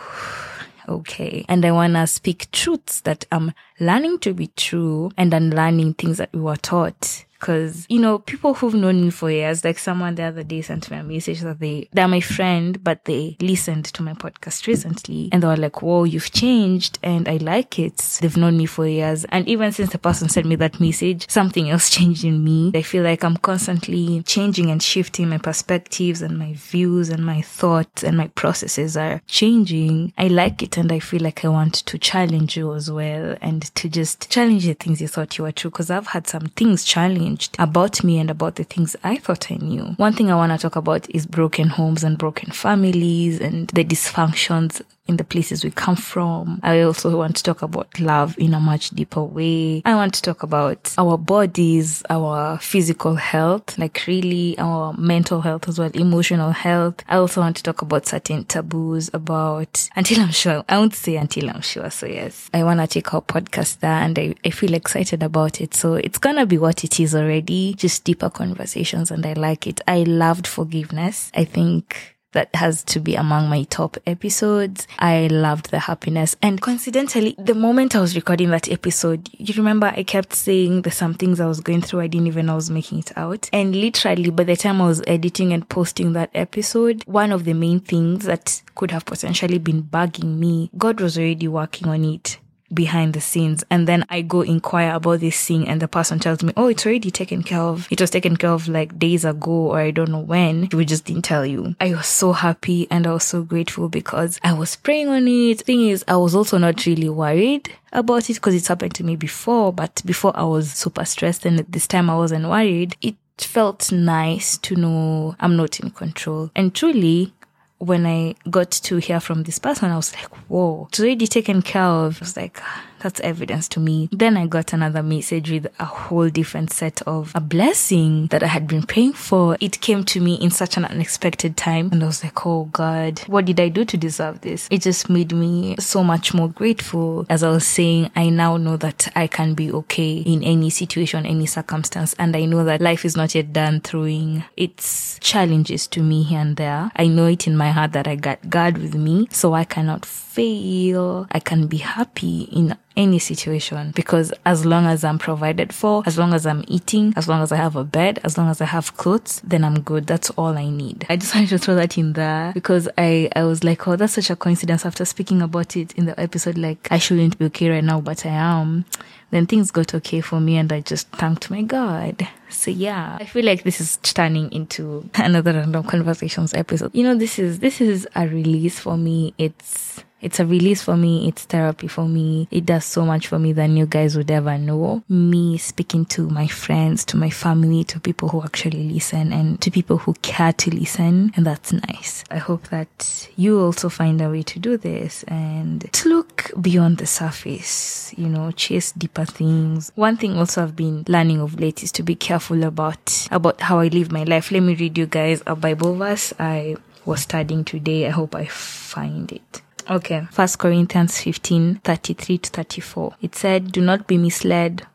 okay. 0.88 1.44
And 1.49 1.65
I 1.65 1.73
want 1.73 1.94
to 1.94 2.06
speak 2.06 2.50
truths 2.50 3.00
that 3.03 3.26
I'm 3.31 3.53
learning 3.81 4.20
to 4.20 4.35
be 4.35 4.49
true 4.49 5.11
and 5.17 5.35
unlearning 5.35 5.94
things 5.94 6.19
that 6.19 6.32
we 6.32 6.41
were 6.41 6.56
taught 6.56 7.25
Cause, 7.38 7.87
you 7.88 8.00
know, 8.00 8.19
people 8.19 8.55
who've 8.55 8.75
known 8.75 9.00
me 9.02 9.11
for 9.11 9.31
years, 9.31 9.64
like 9.64 9.79
someone 9.79 10.17
the 10.17 10.25
other 10.25 10.43
day 10.43 10.61
sent 10.61 10.90
me 10.90 10.99
a 10.99 11.02
message 11.05 11.40
that 11.43 11.61
they, 11.61 11.88
they're 11.93 12.08
my 12.08 12.20
friend, 12.20 12.82
but 12.82 13.05
they 13.05 13.37
listened 13.40 13.85
to 13.87 14.02
my 14.02 14.12
podcast 14.14 14.67
recently 14.67 15.29
and 15.31 15.43
they 15.43 15.46
were 15.46 15.56
like, 15.56 15.81
whoa, 15.81 16.05
you've 16.05 16.32
changed 16.32 16.99
and 17.02 17.29
I 17.29 17.37
like 17.37 17.79
it. 17.79 18.19
They've 18.20 18.37
known 18.37 18.56
me 18.56 18.67
for 18.67 18.87
years. 18.87 19.25
And 19.26 19.46
even 19.49 19.70
since 19.73 19.90
the 19.90 19.99
person 19.99 20.29
sent 20.29 20.46
me 20.46 20.56
that 20.56 20.81
message, 20.81 21.31
something 21.31 21.70
else 21.70 21.90
changed 21.99 22.25
in 22.25 22.43
me. 22.43 22.73
I 22.75 22.82
feel 22.82 23.05
like 23.05 23.23
I'm 23.23 23.37
constantly 23.37 24.23
changing 24.25 24.70
and 24.70 24.82
shifting 24.82 25.29
my 25.29 25.38
perspectives 25.38 26.23
and 26.23 26.38
my 26.38 26.54
views 26.54 27.09
and 27.09 27.25
my 27.25 27.42
thoughts 27.42 28.02
and 28.02 28.16
my 28.16 28.28
processes 28.28 28.97
are 28.97 29.23
changing. 29.26 30.12
I 30.18 30.26
like 30.26 30.62
it 30.62 30.76
and 30.76 30.90
I 30.90 30.99
feel 30.99 31.23
like 31.23 31.45
I 31.45 31.49
want 31.49 31.75
to 31.75 31.99
challenge 31.99 32.57
you 32.57 32.75
as 32.75 32.90
well 32.90 33.37
and 33.40 33.62
to 33.76 33.88
just 33.88 34.28
challenge 34.28 34.66
the 34.66 34.75
things 34.75 35.00
you 35.00 35.09
thought 35.09 35.38
you 35.38 35.45
were 35.45 35.52
true. 35.52 35.71
Cause 35.71 35.90
I've 35.90 36.09
had 36.09 36.26
some 36.26 36.47
things 36.57 36.85
challenged 36.85 37.27
changed 37.28 37.56
about 37.58 38.02
me 38.02 38.18
and 38.18 38.30
about 38.30 38.56
the 38.56 38.64
things 38.64 38.97
I 39.04 39.16
thought 39.16 39.50
I 39.50 39.56
knew. 39.56 39.82
One 39.97 40.14
thing 40.14 40.30
I 40.30 40.37
want 40.37 40.52
to 40.52 40.58
talk 40.58 40.76
about 40.76 41.08
is 41.11 41.26
broken 41.26 41.68
homes 41.68 42.04
and 42.04 42.16
broken 42.16 42.50
families 42.52 43.40
and 43.40 43.68
the 43.68 43.85
dysfunctions 43.85 44.80
in 45.09 45.17
the 45.17 45.25
places 45.25 45.65
we 45.65 45.71
come 45.71 45.97
from. 45.97 46.61
I 46.62 46.83
also 46.83 47.17
want 47.17 47.37
to 47.37 47.43
talk 47.43 47.62
about 47.62 47.99
love 47.99 48.38
in 48.38 48.53
a 48.55 48.61
much 48.61 48.91
deeper 48.91 49.23
way. 49.23 49.83
I 49.85 49.95
want 49.95 50.15
to 50.15 50.23
talk 50.23 50.43
about 50.43 50.95
our 50.99 51.17
bodies, 51.17 52.03
our 52.11 52.59
physical 52.59 53.15
health, 53.15 53.79
like 53.79 54.03
really 54.07 54.57
our 54.59 54.93
mental 54.93 55.41
health 55.41 55.67
as 55.67 55.79
well, 55.79 55.91
emotional 55.95 56.53
health. 56.53 57.03
I 57.09 57.17
also 57.17 57.41
want 57.41 57.57
to 57.57 57.62
talk 57.62 57.83
about 57.83 58.07
certain 58.07 58.45
taboos 58.45 59.11
about 59.15 59.88
until 59.97 60.21
I'm 60.21 60.31
sure. 60.31 60.62
I 60.69 60.79
won't 60.79 60.95
say 60.95 61.17
until 61.17 61.49
I'm 61.49 61.62
sure. 61.62 61.91
So 61.91 62.07
yes, 62.07 62.50
I 62.53 62.62
want 62.62 62.81
to 62.81 62.87
take 62.87 63.12
our 63.15 63.23
podcast 63.23 63.81
there 63.81 63.91
and 63.91 64.19
I, 64.19 64.35
I 64.45 64.50
feel 64.50 64.75
excited 64.75 65.23
about 65.23 65.61
it. 65.61 65.75
So 65.75 65.95
it's 65.95 66.19
going 66.19 66.37
to 66.37 66.47
be 66.47 66.59
what 66.59 66.85
it 66.85 67.00
is 67.00 67.15
already, 67.15 67.75
just 67.75 68.05
deeper 68.05 68.29
conversations 68.29 69.11
and 69.11 69.25
I 69.25 69.33
like 69.33 69.67
it. 69.67 69.81
I 69.88 70.03
loved 70.03 70.47
forgiveness. 70.47 71.33
I 71.35 71.45
think 71.45 72.18
that 72.32 72.54
has 72.54 72.82
to 72.85 73.00
be 73.00 73.14
among 73.14 73.49
my 73.49 73.62
top 73.64 73.97
episodes. 74.06 74.87
I 74.99 75.28
loved 75.28 75.70
the 75.70 75.78
happiness. 75.80 76.37
And 76.42 76.61
coincidentally, 76.61 77.35
the 77.38 77.54
moment 77.54 77.97
I 77.97 78.00
was 78.00 78.14
recording 78.14 78.50
that 78.50 78.70
episode, 78.70 79.28
you 79.32 79.54
remember 79.54 79.87
I 79.87 80.02
kept 80.02 80.35
saying 80.35 80.82
there's 80.82 80.97
some 80.97 81.14
things 81.14 81.40
I 81.40 81.47
was 81.47 81.61
going 81.61 81.82
through. 81.82 82.00
I 82.00 82.06
didn't 82.06 82.26
even 82.26 82.47
know 82.47 82.52
I 82.52 82.56
was 82.56 82.70
making 82.70 83.00
it 83.00 83.16
out. 83.16 83.49
And 83.52 83.75
literally 83.75 84.30
by 84.30 84.44
the 84.44 84.56
time 84.56 84.80
I 84.80 84.87
was 84.87 85.02
editing 85.06 85.52
and 85.52 85.68
posting 85.68 86.12
that 86.12 86.30
episode, 86.35 87.02
one 87.06 87.32
of 87.32 87.44
the 87.44 87.54
main 87.54 87.80
things 87.80 88.25
that 88.25 88.62
could 88.75 88.90
have 88.90 89.04
potentially 89.04 89.58
been 89.58 89.82
bugging 89.82 90.38
me, 90.38 90.70
God 90.76 91.00
was 91.00 91.18
already 91.18 91.49
working 91.49 91.88
on 91.88 92.04
it 92.04 92.38
behind 92.73 93.15
the 93.15 93.21
scenes 93.21 93.65
and 93.71 93.87
then 93.87 94.05
I 94.09 94.23
go 94.23 94.43
inquire 94.43 94.95
about 94.95 95.21
this 95.21 95.47
thing 95.47 95.69
and 95.69 95.81
the 95.81 95.89
person 95.89 96.19
tells 96.19 96.43
me, 96.43 96.53
Oh, 96.57 96.69
it's 96.69 96.85
already 96.85 97.11
taken 97.11 97.43
care 97.43 97.61
of. 97.61 97.89
It 97.91 98.01
was 98.01 98.11
taken 98.11 98.37
care 98.37 98.51
of 98.51 98.69
like 98.69 98.99
days 98.99 99.25
ago 99.25 99.51
or 99.51 99.79
I 99.79 99.91
don't 99.91 100.11
know 100.11 100.21
when. 100.21 100.69
We 100.73 100.85
just 100.85 101.05
didn't 101.05 101.25
tell 101.25 101.47
you. 101.47 101.75
I 101.81 101.95
was 101.95 102.07
so 102.07 102.33
happy 102.33 102.87
and 102.91 103.07
I 103.07 103.13
was 103.13 103.25
so 103.25 103.43
grateful 103.43 103.89
because 103.89 104.39
I 104.43 104.53
was 104.53 104.77
praying 104.77 105.09
on 105.09 105.27
it. 105.29 105.63
Thing 105.63 105.89
is, 105.89 106.05
I 106.09 106.17
was 106.17 106.35
also 106.35 106.59
not 106.59 106.85
really 106.87 107.09
worried 107.09 107.71
about 107.93 108.29
it 108.29 108.35
because 108.35 108.55
it's 108.55 108.69
happened 108.69 108.95
to 108.97 109.05
me 109.05 109.17
before, 109.17 109.73
but 109.73 110.03
before 110.05 110.37
I 110.37 110.45
was 110.45 110.71
super 110.71 111.05
stressed 111.05 111.47
and 111.47 111.61
this 111.61 111.87
time 111.87 112.11
I 112.11 112.17
wasn't 112.17 112.49
worried. 112.49 112.97
It 113.01 113.17
felt 113.39 113.93
nice 113.93 114.59
to 114.59 114.75
know 114.77 115.37
I'm 115.41 115.57
not 115.57 115.81
in 115.81 115.91
control. 115.91 116.51
And 116.57 116.75
truly, 116.75 117.33
when 117.78 118.06
I 118.06 118.35
got 118.50 118.70
to 118.70 118.97
hear 118.97 119.20
from 119.20 119.44
this 119.44 119.58
person, 119.58 119.90
I 119.90 119.97
was 119.97 120.12
like, 120.14 120.30
whoa, 120.49 120.87
it's 120.88 121.00
already 121.00 121.26
taken 121.26 121.62
care 121.62 121.82
of. 121.82 122.18
I 122.18 122.20
was 122.20 122.37
like, 122.37 122.61
that's 123.00 123.21
evidence 123.21 123.69
to 123.69 123.81
me. 123.81 124.09
Then 124.12 124.37
I 124.37 124.47
got 124.47 124.73
another 124.73 125.02
message 125.02 125.50
with 125.50 125.67
a 125.78 125.85
whole 125.85 126.28
different 126.28 126.73
set 126.73 127.02
of 127.02 127.33
a 127.35 127.40
blessing 127.40 128.26
that 128.28 128.43
I 128.43 128.47
had 128.47 128.67
been 128.67 128.83
praying 128.83 129.14
for. 129.14 129.57
It 129.61 129.81
came 129.81 130.05
to 130.05 130.21
me 130.21 130.35
in 130.35 130.50
such 130.50 130.76
an 130.76 130.85
unexpected 130.85 131.57
time. 131.57 131.90
And 131.93 132.02
I 132.02 132.07
was 132.07 132.23
like, 132.25 132.47
oh 132.47 132.64
God, 132.64 133.21
what 133.26 133.45
did 133.45 133.61
I 133.61 133.69
do 133.69 133.85
to 133.85 133.97
deserve 133.97 134.40
this? 134.40 134.69
It 134.71 134.83
just 134.83 135.09
made 135.11 135.33
me 135.33 135.76
so 135.78 136.02
much 136.02 136.35
more 136.35 136.49
grateful. 136.49 137.26
As 137.28 137.43
I 137.43 137.50
was 137.50 137.67
saying, 137.67 138.11
I 138.17 138.28
now 138.31 138.57
know 138.57 138.76
that 138.76 139.11
I 139.14 139.26
can 139.26 139.55
be 139.55 139.71
okay 139.73 140.19
in 140.19 140.43
any 140.43 140.71
situation, 140.71 141.26
any 141.26 141.47
circumstance. 141.47 142.14
And 142.19 142.37
I 142.37 142.45
know 142.45 142.64
that 142.64 142.81
life 142.81 143.05
is 143.05 143.17
not 143.17 143.35
yet 143.35 143.52
done 143.52 143.81
throwing 143.81 144.45
its 144.57 145.19
challenges 145.21 145.87
to 145.88 146.02
me 146.02 146.23
here 146.23 146.40
and 146.40 146.57
there. 146.57 146.90
I 146.97 147.07
know 147.07 147.26
it 147.26 147.47
in 147.47 147.57
my 147.57 147.71
heart 147.71 147.93
that 147.93 148.09
I 148.09 148.17
got 148.17 148.49
God 148.49 148.78
with 148.78 148.95
me. 148.95 149.28
So 149.31 149.55
I 149.55 149.64
cannot 149.64 150.05
fail. 150.05 151.26
I 151.31 151.40
can 151.40 151.67
be 151.67 151.78
happy 151.78 152.43
in 152.43 152.76
any 152.99 153.19
situation 153.19 153.93
because 153.95 154.33
as 154.45 154.67
long 154.67 154.85
as 154.85 155.05
I'm 155.05 155.19
provided 155.19 155.73
for, 155.73 156.02
as 156.05 156.19
long 156.19 156.35
as 156.35 156.45
I'm 156.45 156.64
eating, 156.69 157.14
as 157.17 157.28
long 157.28 157.43
as 157.43 157.52
I 157.52 157.57
have 157.57 157.76
a 157.76 157.85
bed, 157.85 158.21
as 158.25 158.37
long 158.37 158.50
as 158.50 158.61
I 158.61 158.67
have 158.67 158.97
clothes, 158.97 159.40
then 159.45 159.64
I'm 159.64 159.81
good. 159.81 160.07
That's 160.07 160.31
all 160.31 160.59
I 160.59 160.69
need. 160.69 161.07
I 161.09 161.17
just 161.17 161.35
wanted 161.35 161.49
to 161.50 161.59
throw 161.59 161.76
that 161.76 161.97
in 161.97 162.12
there 162.12 162.52
because 162.52 162.88
I, 162.99 163.31
I 163.35 163.45
was 163.45 163.64
like, 163.64 163.88
oh, 163.88 163.97
that's 163.97 164.14
such 164.14 164.28
a 164.28 164.37
coincidence 164.37 164.85
after 164.85 165.05
speaking 165.05 165.40
about 165.40 165.76
it 165.76 165.95
in 165.95 166.05
the 166.05 166.19
episode. 166.21 166.59
Like, 166.59 166.88
I 166.90 166.99
shouldn't 166.99 167.38
be 167.38 167.47
okay 167.47 167.71
right 167.71 167.85
now, 167.85 168.00
but 168.00 168.26
I 168.26 168.31
am 168.31 168.85
then 169.31 169.47
things 169.47 169.71
got 169.71 169.95
okay 169.95 170.21
for 170.21 170.40
me 170.40 170.57
and 170.57 170.73
I 170.73 170.81
just 170.81 171.09
thanked 171.11 171.50
my 171.50 171.62
God. 171.62 172.26
So 172.49 172.71
yeah, 172.71 173.17
I 173.21 173.26
feel 173.26 173.45
like 173.45 173.62
this 173.62 173.81
is 173.81 173.99
turning 173.99 174.50
into 174.52 175.09
another 175.14 175.52
random 175.52 175.85
conversations 175.85 176.55
episode. 176.55 176.95
You 176.95 177.05
know, 177.05 177.14
this 177.14 177.38
is, 177.38 177.59
this 177.59 177.81
is 177.81 178.09
a 178.17 178.26
release 178.26 178.81
for 178.81 178.97
me. 178.97 179.35
It's, 179.38 180.02
it's 180.21 180.41
a 180.41 180.47
release 180.47 180.83
for 180.83 180.97
me. 180.97 181.29
It's 181.29 181.45
therapy 181.45 181.87
for 181.87 182.07
me. 182.07 182.49
It 182.51 182.67
does 182.67 182.85
so 182.85 183.05
much 183.05 183.29
for 183.29 183.39
me 183.39 183.53
than 183.53 183.77
you 183.77 183.87
guys 183.87 184.17
would 184.17 184.31
ever 184.31 184.59
know. 184.59 185.03
Me 185.09 185.59
speaking 185.59 186.05
to 186.07 186.29
my 186.29 186.47
friends, 186.49 187.05
to 187.07 187.17
my 187.17 187.31
family, 187.31 187.85
to 187.85 188.01
people 188.01 188.29
who 188.29 188.43
actually 188.43 188.85
listen 188.91 189.33
and 189.33 189.61
to 189.61 189.71
people 189.71 189.99
who 189.99 190.15
care 190.15 190.53
to 190.53 190.75
listen. 190.75 191.33
And 191.37 191.47
that's 191.47 191.73
nice. 191.73 192.25
I 192.31 192.39
hope 192.39 192.69
that 192.69 193.29
you 193.37 193.61
also 193.61 193.89
find 193.89 194.21
a 194.21 194.29
way 194.29 194.43
to 194.43 194.59
do 194.59 194.77
this 194.77 195.23
and 195.25 195.91
to 195.93 196.09
look 196.09 196.51
beyond 196.61 196.99
the 196.99 197.07
surface, 197.07 198.13
you 198.17 198.29
know, 198.29 198.51
chase 198.53 198.93
deeper 198.93 199.25
things. 199.25 199.93
One 199.95 200.17
thing 200.17 200.37
also 200.37 200.63
I've 200.63 200.77
been 200.77 201.05
learning 201.09 201.41
of 201.41 201.61
late 201.61 201.83
is 201.83 201.93
to 201.93 202.03
be 202.03 202.15
careful 202.15 202.65
about, 202.65 203.29
about 203.31 203.61
how 203.61 203.79
I 203.79 203.89
live 203.89 204.11
my 204.11 204.25
life. 204.25 204.51
Let 204.51 204.61
me 204.63 204.75
read 204.75 204.99
you 204.99 205.07
guys 205.07 205.43
a 205.47 205.55
Bible 205.55 205.95
verse 205.95 206.33
I 206.39 206.77
was 207.05 207.23
studying 207.23 207.65
today. 207.65 208.07
I 208.07 208.11
hope 208.11 208.35
I 208.35 208.47
find 208.47 209.31
it. 209.33 209.63
Okay. 209.90 210.26
First 210.30 210.59
Corinthians 210.59 211.21
15, 211.21 211.76
33 211.83 212.38
to 212.38 212.50
34. 212.50 213.14
It 213.23 213.35
said, 213.35 213.73
do 213.73 213.80
not 213.80 214.07
be 214.07 214.18
misled. 214.18 214.87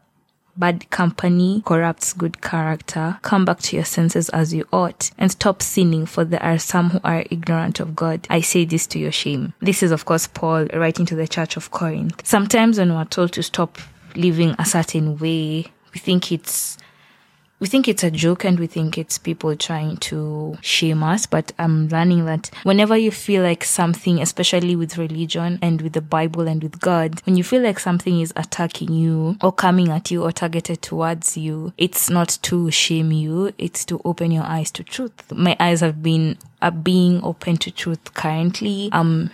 Bad 0.56 0.88
company 0.92 1.64
corrupts 1.66 2.14
good 2.14 2.42
character. 2.42 3.18
Come 3.24 3.44
back 3.44 3.60
to 3.62 3.76
your 3.76 3.86
senses 3.86 4.30
as 4.30 4.54
you 4.54 4.68
ought 4.72 5.10
and 5.18 5.32
stop 5.32 5.64
sinning 5.64 6.06
for 6.06 6.24
there 6.24 6.44
are 6.44 6.60
some 6.60 6.92
who 6.92 7.00
are 7.04 7.26
ignorant 7.32 7.80
of 7.80 7.96
God. 7.96 8.28
I 8.30 8.42
say 8.42 8.64
this 8.64 8.86
to 8.88 9.00
your 9.00 9.12
shame. 9.12 9.54
This 9.62 9.82
is 9.82 9.90
of 9.92 10.06
course 10.06 10.28
Paul 10.28 10.68
writing 10.74 11.08
to 11.08 11.16
the 11.16 11.28
church 11.28 11.58
of 11.58 11.72
Corinth. 11.72 12.22
Sometimes 12.24 12.78
when 12.78 12.94
we're 12.94 13.06
told 13.06 13.34
to 13.34 13.42
stop 13.42 13.80
living 14.16 14.56
a 14.60 14.66
certain 14.66 15.18
way, 15.18 15.66
we 15.92 16.00
think 16.00 16.32
it's 16.32 16.78
we 17.64 17.70
think 17.70 17.88
it's 17.88 18.04
a 18.04 18.12
joke 18.12 18.44
and 18.44 18.60
we 18.60 18.68
think 18.68 18.98
it's 18.98 19.18
people 19.18 19.56
trying 19.56 19.96
to 19.96 20.58
shame 20.60 21.02
us, 21.02 21.26
but 21.26 21.54
I'm 21.58 21.88
learning 21.88 22.26
that 22.26 22.52
whenever 22.64 22.98
you 22.98 23.10
feel 23.10 23.42
like 23.42 23.64
something, 23.64 24.20
especially 24.20 24.76
with 24.76 24.98
religion 24.98 25.60
and 25.62 25.82
with 25.82 25.94
the 25.94 26.02
Bible 26.02 26.46
and 26.46 26.62
with 26.62 26.82
God, 26.82 27.26
when 27.26 27.38
you 27.38 27.44
feel 27.46 27.62
like 27.62 27.80
something 27.80 28.20
is 28.20 28.34
attacking 28.36 28.92
you 28.92 29.38
or 29.42 29.54
coming 29.54 29.88
at 29.88 30.12
you 30.12 30.24
or 30.24 30.34
targeted 30.34 30.82
towards 30.82 31.38
you, 31.38 31.72
it's 31.78 32.10
not 32.10 32.38
to 32.42 32.70
shame 32.70 33.14
you, 33.14 33.54
it's 33.58 33.86
to 33.86 34.02
open 34.04 34.32
your 34.32 34.44
eyes 34.44 34.70
to 34.72 34.84
truth. 34.84 35.32
My 35.32 35.56
eyes 35.58 35.80
have 35.80 36.04
been 36.04 36.38
are 36.62 36.70
being 36.70 37.24
open 37.24 37.56
to 37.56 37.72
truth 37.72 38.14
currently. 38.14 38.90
Um 38.92 39.30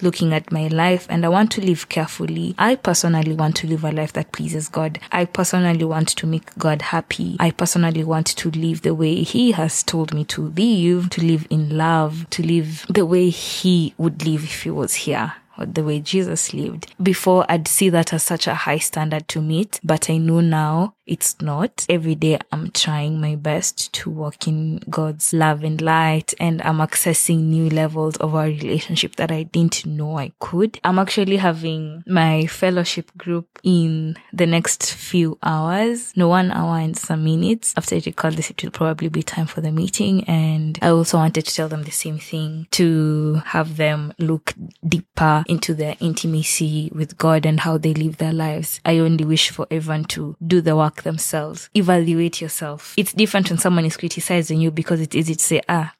looking 0.00 0.32
at 0.32 0.52
my 0.52 0.68
life 0.68 1.06
and 1.08 1.24
I 1.24 1.28
want 1.28 1.50
to 1.52 1.60
live 1.60 1.88
carefully. 1.88 2.54
I 2.58 2.76
personally 2.76 3.32
want 3.32 3.56
to 3.56 3.66
live 3.66 3.84
a 3.84 3.92
life 3.92 4.12
that 4.14 4.32
pleases 4.32 4.68
God. 4.68 4.98
I 5.12 5.24
personally 5.24 5.84
want 5.84 6.08
to 6.08 6.26
make 6.26 6.56
God 6.58 6.82
happy. 6.82 7.36
I 7.40 7.50
personally 7.50 8.04
want 8.04 8.26
to 8.28 8.50
live 8.50 8.82
the 8.82 8.94
way 8.94 9.22
He 9.22 9.52
has 9.52 9.82
told 9.82 10.14
me 10.14 10.24
to 10.26 10.48
live, 10.48 11.10
to 11.10 11.22
live 11.22 11.46
in 11.50 11.76
love, 11.76 12.28
to 12.30 12.42
live 12.42 12.86
the 12.88 13.06
way 13.06 13.30
He 13.30 13.94
would 13.98 14.24
live 14.24 14.44
if 14.44 14.62
He 14.62 14.70
was 14.70 14.94
here 14.94 15.34
or 15.58 15.66
the 15.66 15.84
way 15.84 16.00
Jesus 16.00 16.52
lived. 16.52 16.92
Before 17.02 17.46
I'd 17.48 17.68
see 17.68 17.88
that 17.90 18.12
as 18.12 18.22
such 18.22 18.46
a 18.46 18.54
high 18.54 18.78
standard 18.78 19.28
to 19.28 19.40
meet, 19.40 19.80
but 19.84 20.10
I 20.10 20.16
know 20.16 20.40
now 20.40 20.94
it's 21.06 21.40
not. 21.40 21.84
Every 21.88 22.14
day 22.14 22.38
I'm 22.52 22.70
trying 22.70 23.20
my 23.20 23.34
best 23.34 23.92
to 23.94 24.10
walk 24.10 24.48
in 24.48 24.78
God's 24.88 25.32
love 25.32 25.62
and 25.62 25.80
light 25.80 26.34
and 26.40 26.62
I'm 26.62 26.78
accessing 26.78 27.44
new 27.44 27.68
levels 27.68 28.16
of 28.16 28.34
our 28.34 28.46
relationship 28.46 29.16
that 29.16 29.30
I 29.30 29.44
didn't 29.44 29.84
know 29.86 30.18
I 30.18 30.32
could. 30.38 30.80
I'm 30.84 30.98
actually 30.98 31.36
having 31.36 32.02
my 32.06 32.46
fellowship 32.46 33.10
group 33.16 33.58
in 33.62 34.16
the 34.32 34.46
next 34.46 34.92
few 34.94 35.38
hours. 35.42 36.12
No, 36.16 36.28
one 36.28 36.50
hour 36.50 36.78
and 36.78 36.96
some 36.96 37.24
minutes. 37.24 37.74
After 37.76 37.96
I 37.96 38.02
record 38.04 38.34
this, 38.34 38.50
it 38.50 38.62
will 38.62 38.70
probably 38.70 39.08
be 39.08 39.22
time 39.22 39.46
for 39.46 39.60
the 39.60 39.72
meeting. 39.72 40.24
And 40.24 40.78
I 40.80 40.88
also 40.88 41.18
wanted 41.18 41.46
to 41.46 41.54
tell 41.54 41.68
them 41.68 41.84
the 41.84 41.90
same 41.90 42.18
thing 42.18 42.66
to 42.72 43.42
have 43.46 43.76
them 43.76 44.12
look 44.18 44.54
deeper 44.86 45.44
into 45.48 45.74
their 45.74 45.96
intimacy 46.00 46.90
with 46.94 47.18
God 47.18 47.46
and 47.46 47.60
how 47.60 47.78
they 47.78 47.94
live 47.94 48.16
their 48.18 48.32
lives. 48.32 48.80
I 48.84 48.98
only 48.98 49.24
wish 49.24 49.50
for 49.50 49.66
everyone 49.70 50.04
to 50.06 50.36
do 50.46 50.60
the 50.60 50.76
work 50.76 50.93
themselves. 51.02 51.68
Evaluate 51.74 52.40
yourself. 52.40 52.94
It's 52.96 53.12
different 53.12 53.50
when 53.50 53.58
someone 53.58 53.84
is 53.84 53.96
criticizing 53.96 54.60
you 54.60 54.70
because 54.70 55.00
it's 55.00 55.14
easy 55.14 55.34
to 55.34 55.42
say, 55.42 55.60
ah, 55.68 55.92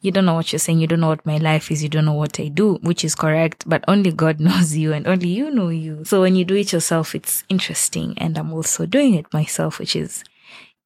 you 0.00 0.10
don't 0.10 0.24
know 0.26 0.34
what 0.34 0.52
you're 0.52 0.58
saying. 0.60 0.78
You 0.78 0.86
don't 0.86 1.00
know 1.00 1.08
what 1.08 1.26
my 1.26 1.38
life 1.38 1.70
is. 1.70 1.82
You 1.82 1.88
don't 1.88 2.04
know 2.04 2.12
what 2.12 2.38
I 2.38 2.48
do, 2.48 2.74
which 2.82 3.04
is 3.04 3.14
correct, 3.14 3.64
but 3.66 3.84
only 3.88 4.12
God 4.12 4.40
knows 4.46 4.76
you 4.76 4.92
and 4.92 5.06
only 5.06 5.28
you 5.28 5.50
know 5.50 5.68
you. 5.68 6.04
So 6.04 6.20
when 6.20 6.36
you 6.36 6.44
do 6.44 6.54
it 6.54 6.72
yourself, 6.72 7.14
it's 7.14 7.44
interesting. 7.48 8.14
And 8.18 8.36
I'm 8.36 8.52
also 8.52 8.86
doing 8.86 9.14
it 9.14 9.32
myself, 9.32 9.78
which 9.78 9.96
is 9.96 10.24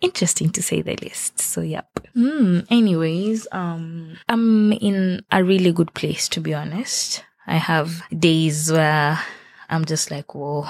interesting 0.01 0.51
to 0.51 0.63
say 0.63 0.83
the 0.83 0.97
least. 0.97 1.41
So 1.41 1.61
yep. 1.61 1.89
Mm, 2.17 2.67
anyways, 2.71 3.47
um, 3.53 4.17
I'm 4.29 4.73
in 4.73 5.25
a 5.31 5.43
really 5.43 5.73
good 5.73 5.95
place 5.95 6.29
to 6.31 6.41
be 6.41 6.55
honest. 6.55 7.25
I 7.47 7.57
have 7.57 8.03
days 8.17 8.73
where 8.73 9.19
I'm 9.69 9.85
just 9.85 10.11
like, 10.11 10.35
whoa, 10.35 10.67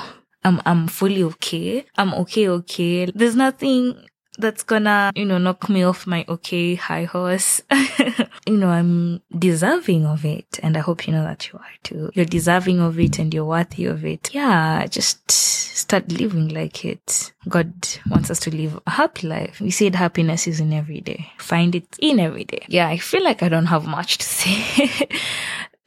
I'm, 0.47 0.63
I'm 0.65 0.87
fully 0.87 1.25
okay. 1.25 1.85
I'm 1.99 2.15
okay, 2.15 2.49
okay. 2.49 3.07
There's 3.07 3.35
nothing 3.35 3.97
that's 4.39 4.63
gonna, 4.63 5.11
you 5.17 5.25
know, 5.25 5.39
knock 5.39 5.69
me 5.69 5.83
off 5.83 6.07
my 6.07 6.25
okay 6.29 6.77
high 6.77 7.05
horse. 7.05 7.61
you 8.47 8.57
know, 8.57 8.69
I'm 8.69 9.23
deserving 9.37 10.07
of 10.07 10.25
it. 10.25 10.61
And 10.63 10.77
I 10.77 10.81
hope 10.81 11.09
you 11.09 11.13
know 11.15 11.25
that 11.25 11.53
you 11.53 11.59
are 11.59 11.77
too. 11.83 12.11
You're 12.15 12.27
deserving 12.27 12.79
of 12.79 12.97
it 13.01 13.19
and 13.19 13.35
you're 13.35 13.45
worthy 13.45 13.87
of 13.87 14.05
it. 14.05 14.33
Yeah, 14.33 14.87
just 14.87 15.29
start 15.33 16.13
living 16.13 16.49
like 16.49 16.85
it. 16.85 17.33
God 17.49 17.73
wants 18.09 18.31
us 18.31 18.39
to 18.41 18.55
live 18.55 18.79
a 18.87 18.91
happy 18.91 19.27
life. 19.27 19.61
We 19.61 19.73
said 19.73 19.97
happiness 19.97 20.47
is 20.47 20.61
in 20.61 20.73
every 20.73 21.01
day. 21.01 21.33
Find 21.39 21.75
it 21.75 21.89
in 21.99 22.21
every 22.21 22.45
day. 22.45 22.65
Yeah, 22.69 22.87
I 22.87 22.99
feel 22.99 23.25
like 23.25 23.43
I 23.43 23.49
don't 23.49 23.67
have 23.67 23.87
much 23.87 24.19
to 24.19 24.25
say 24.27 25.09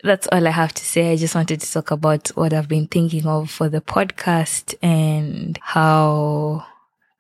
that's 0.03 0.27
all 0.31 0.47
I 0.47 0.51
have 0.51 0.73
to 0.73 0.85
say. 0.85 1.11
I 1.11 1.15
just 1.15 1.35
wanted 1.35 1.61
to 1.61 1.71
talk 1.71 1.91
about 1.91 2.29
what 2.29 2.53
I've 2.53 2.67
been 2.67 2.87
thinking 2.87 3.25
of 3.25 3.49
for 3.49 3.69
the 3.69 3.81
podcast 3.81 4.75
and 4.81 5.57
how 5.61 6.65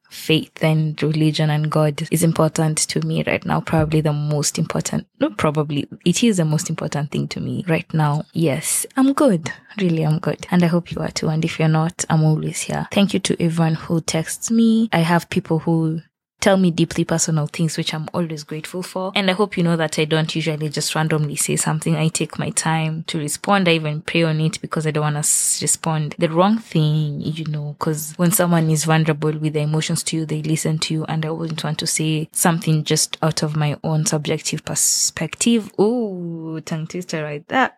faith 0.09 0.63
and 0.63 1.01
religion 1.03 1.49
and 1.49 1.69
God 1.69 2.07
is 2.11 2.23
important 2.23 2.77
to 2.79 3.05
me 3.05 3.23
right 3.25 3.45
now. 3.45 3.61
Probably 3.61 4.01
the 4.01 4.13
most 4.13 4.57
important, 4.57 5.07
no, 5.19 5.29
probably 5.29 5.87
it 6.05 6.23
is 6.23 6.37
the 6.37 6.45
most 6.45 6.69
important 6.69 7.11
thing 7.11 7.27
to 7.29 7.39
me 7.39 7.63
right 7.67 7.91
now. 7.93 8.23
Yes, 8.33 8.85
I'm 8.97 9.13
good. 9.13 9.51
Really, 9.79 10.03
I'm 10.03 10.19
good. 10.19 10.47
And 10.51 10.63
I 10.63 10.67
hope 10.67 10.91
you 10.91 11.01
are 11.01 11.11
too. 11.11 11.29
And 11.29 11.45
if 11.45 11.59
you're 11.59 11.67
not, 11.67 12.05
I'm 12.09 12.23
always 12.23 12.61
here. 12.61 12.87
Thank 12.91 13.13
you 13.13 13.19
to 13.19 13.41
everyone 13.41 13.75
who 13.75 14.01
texts 14.01 14.49
me. 14.49 14.89
I 14.91 14.99
have 14.99 15.29
people 15.29 15.59
who 15.59 16.01
tell 16.39 16.57
me 16.57 16.71
deeply 16.71 17.03
personal 17.05 17.47
things, 17.47 17.77
which 17.77 17.93
I'm 17.93 18.07
always 18.13 18.43
grateful 18.43 18.81
for. 18.81 19.11
And 19.15 19.29
I 19.29 19.33
hope 19.33 19.57
you 19.57 19.63
know 19.63 19.75
that 19.75 19.99
I 19.99 20.05
don't 20.05 20.33
usually 20.35 20.69
just 20.69 20.95
randomly 20.95 21.35
say 21.35 21.55
something. 21.55 21.95
I 21.95 22.07
take 22.07 22.39
my 22.39 22.49
time 22.51 23.03
to 23.07 23.19
respond. 23.19 23.67
I 23.67 23.73
even 23.73 24.01
pray 24.01 24.23
on 24.23 24.39
it 24.39 24.61
because 24.61 24.87
I 24.87 24.91
don't 24.91 25.13
want 25.13 25.23
to 25.23 25.61
respond 25.61 26.15
the 26.17 26.29
wrong 26.29 26.57
thing, 26.57 27.21
you 27.21 27.45
know, 27.45 27.75
because 27.77 28.13
when 28.17 28.31
someone 28.31 28.69
is 28.69 28.85
vulnerable 28.85 29.37
with 29.37 29.53
their 29.53 29.63
emotions 29.63 30.03
to 30.03 30.17
you, 30.17 30.25
they 30.25 30.41
listen 30.41 30.79
to 30.79 30.93
you. 30.93 31.05
And 31.05 31.25
I 31.25 31.31
wouldn't 31.31 31.63
want 31.63 31.79
to 31.79 31.87
say 31.87 32.29
something 32.31 32.83
just 32.83 33.17
out 33.21 33.43
of 33.43 33.55
my 33.55 33.77
own 33.83 34.05
subjective 34.05 34.63
perspective. 34.63 35.71
Oh, 35.77 36.59
tongue 36.61 36.87
twister 36.87 37.23
right 37.23 37.47
there 37.47 37.73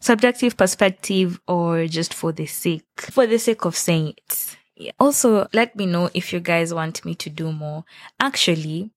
subjective 0.00 0.56
perspective 0.56 1.40
or 1.46 1.86
just 1.86 2.12
for 2.12 2.32
the 2.32 2.44
sake, 2.44 2.82
for 2.96 3.24
the 3.24 3.38
sake 3.38 3.64
of 3.64 3.76
saying 3.76 4.14
it. 4.16 4.56
Also, 4.98 5.48
let 5.52 5.76
me 5.76 5.86
know 5.86 6.10
if 6.14 6.32
you 6.32 6.40
guys 6.40 6.72
want 6.74 7.04
me 7.04 7.14
to 7.16 7.30
do 7.30 7.52
more. 7.52 7.84
Actually, 8.18 8.90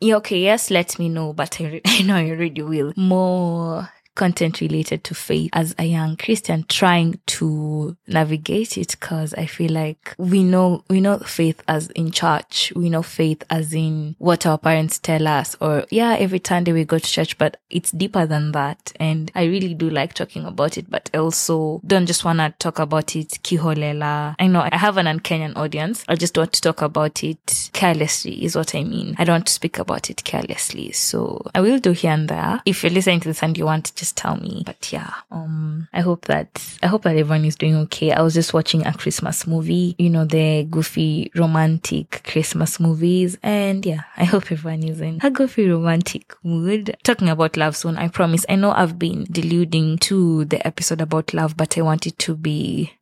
yeah, 0.00 0.16
okay, 0.16 0.40
yes, 0.40 0.70
let 0.70 0.98
me 0.98 1.08
know, 1.08 1.32
but 1.32 1.60
I, 1.60 1.80
I 1.86 2.02
know 2.02 2.16
I 2.16 2.30
already 2.30 2.62
will. 2.62 2.92
More 2.96 3.90
content 4.18 4.60
related 4.60 5.04
to 5.04 5.14
faith 5.14 5.48
as 5.52 5.74
a 5.78 5.84
young 5.84 6.16
Christian 6.16 6.64
trying 6.68 7.20
to 7.26 7.96
navigate 8.06 8.76
it 8.76 8.90
because 8.90 9.32
I 9.34 9.46
feel 9.46 9.70
like 9.70 10.14
we 10.18 10.42
know, 10.42 10.84
we 10.90 11.00
know 11.00 11.18
faith 11.20 11.62
as 11.68 11.88
in 11.90 12.10
church. 12.10 12.72
We 12.74 12.90
know 12.90 13.02
faith 13.02 13.44
as 13.48 13.72
in 13.72 14.16
what 14.18 14.44
our 14.44 14.58
parents 14.58 14.98
tell 14.98 15.26
us 15.26 15.56
or 15.60 15.86
yeah, 15.90 16.16
every 16.18 16.42
Sunday 16.44 16.72
we 16.72 16.84
go 16.84 16.98
to 16.98 17.08
church, 17.08 17.38
but 17.38 17.58
it's 17.70 17.92
deeper 17.92 18.26
than 18.26 18.52
that. 18.52 18.92
And 18.96 19.30
I 19.34 19.44
really 19.44 19.72
do 19.74 19.88
like 19.88 20.14
talking 20.14 20.44
about 20.44 20.76
it, 20.76 20.90
but 20.90 21.14
also 21.14 21.80
don't 21.86 22.06
just 22.06 22.24
want 22.24 22.40
to 22.40 22.52
talk 22.58 22.80
about 22.80 23.14
it 23.14 23.38
kiholela. 23.44 24.34
I 24.38 24.48
know 24.48 24.68
I 24.70 24.76
have 24.76 24.96
an 24.96 25.06
un-Kenyan 25.06 25.56
audience. 25.56 26.04
I 26.08 26.16
just 26.16 26.36
want 26.36 26.52
to 26.54 26.60
talk 26.60 26.82
about 26.82 27.22
it 27.22 27.70
carelessly 27.72 28.44
is 28.44 28.56
what 28.56 28.74
I 28.74 28.82
mean. 28.82 29.14
I 29.16 29.24
don't 29.24 29.48
speak 29.48 29.78
about 29.78 30.10
it 30.10 30.24
carelessly. 30.24 30.90
So 30.90 31.46
I 31.54 31.60
will 31.60 31.78
do 31.78 31.92
here 31.92 32.10
and 32.10 32.28
there. 32.28 32.60
If 32.66 32.82
you're 32.82 32.90
listening 32.90 33.20
to 33.20 33.28
this 33.28 33.42
and 33.44 33.56
you 33.56 33.64
want 33.64 33.84
to 33.86 33.94
just 33.94 34.07
tell 34.12 34.36
me. 34.36 34.62
But 34.64 34.92
yeah, 34.92 35.12
um, 35.30 35.88
I 35.92 36.00
hope 36.00 36.26
that, 36.26 36.78
I 36.82 36.86
hope 36.86 37.02
that 37.02 37.16
everyone 37.16 37.44
is 37.44 37.56
doing 37.56 37.76
okay. 37.76 38.12
I 38.12 38.22
was 38.22 38.34
just 38.34 38.54
watching 38.54 38.86
a 38.86 38.92
Christmas 38.92 39.46
movie, 39.46 39.94
you 39.98 40.10
know, 40.10 40.24
the 40.24 40.66
goofy 40.70 41.30
romantic 41.34 42.22
Christmas 42.24 42.80
movies. 42.80 43.38
And 43.42 43.84
yeah, 43.84 44.02
I 44.16 44.24
hope 44.24 44.50
everyone 44.50 44.82
is 44.82 45.00
in 45.00 45.20
a 45.22 45.30
goofy 45.30 45.68
romantic 45.68 46.34
mood. 46.42 46.96
Talking 47.02 47.28
about 47.28 47.56
love 47.56 47.76
soon, 47.76 47.96
I 47.96 48.08
promise. 48.08 48.44
I 48.48 48.56
know 48.56 48.72
I've 48.72 48.98
been 48.98 49.26
deluding 49.30 49.98
to 49.98 50.44
the 50.46 50.64
episode 50.66 51.00
about 51.00 51.34
love, 51.34 51.56
but 51.56 51.76
I 51.76 51.82
want 51.82 52.06
it 52.06 52.18
to 52.20 52.34
be 52.34 52.92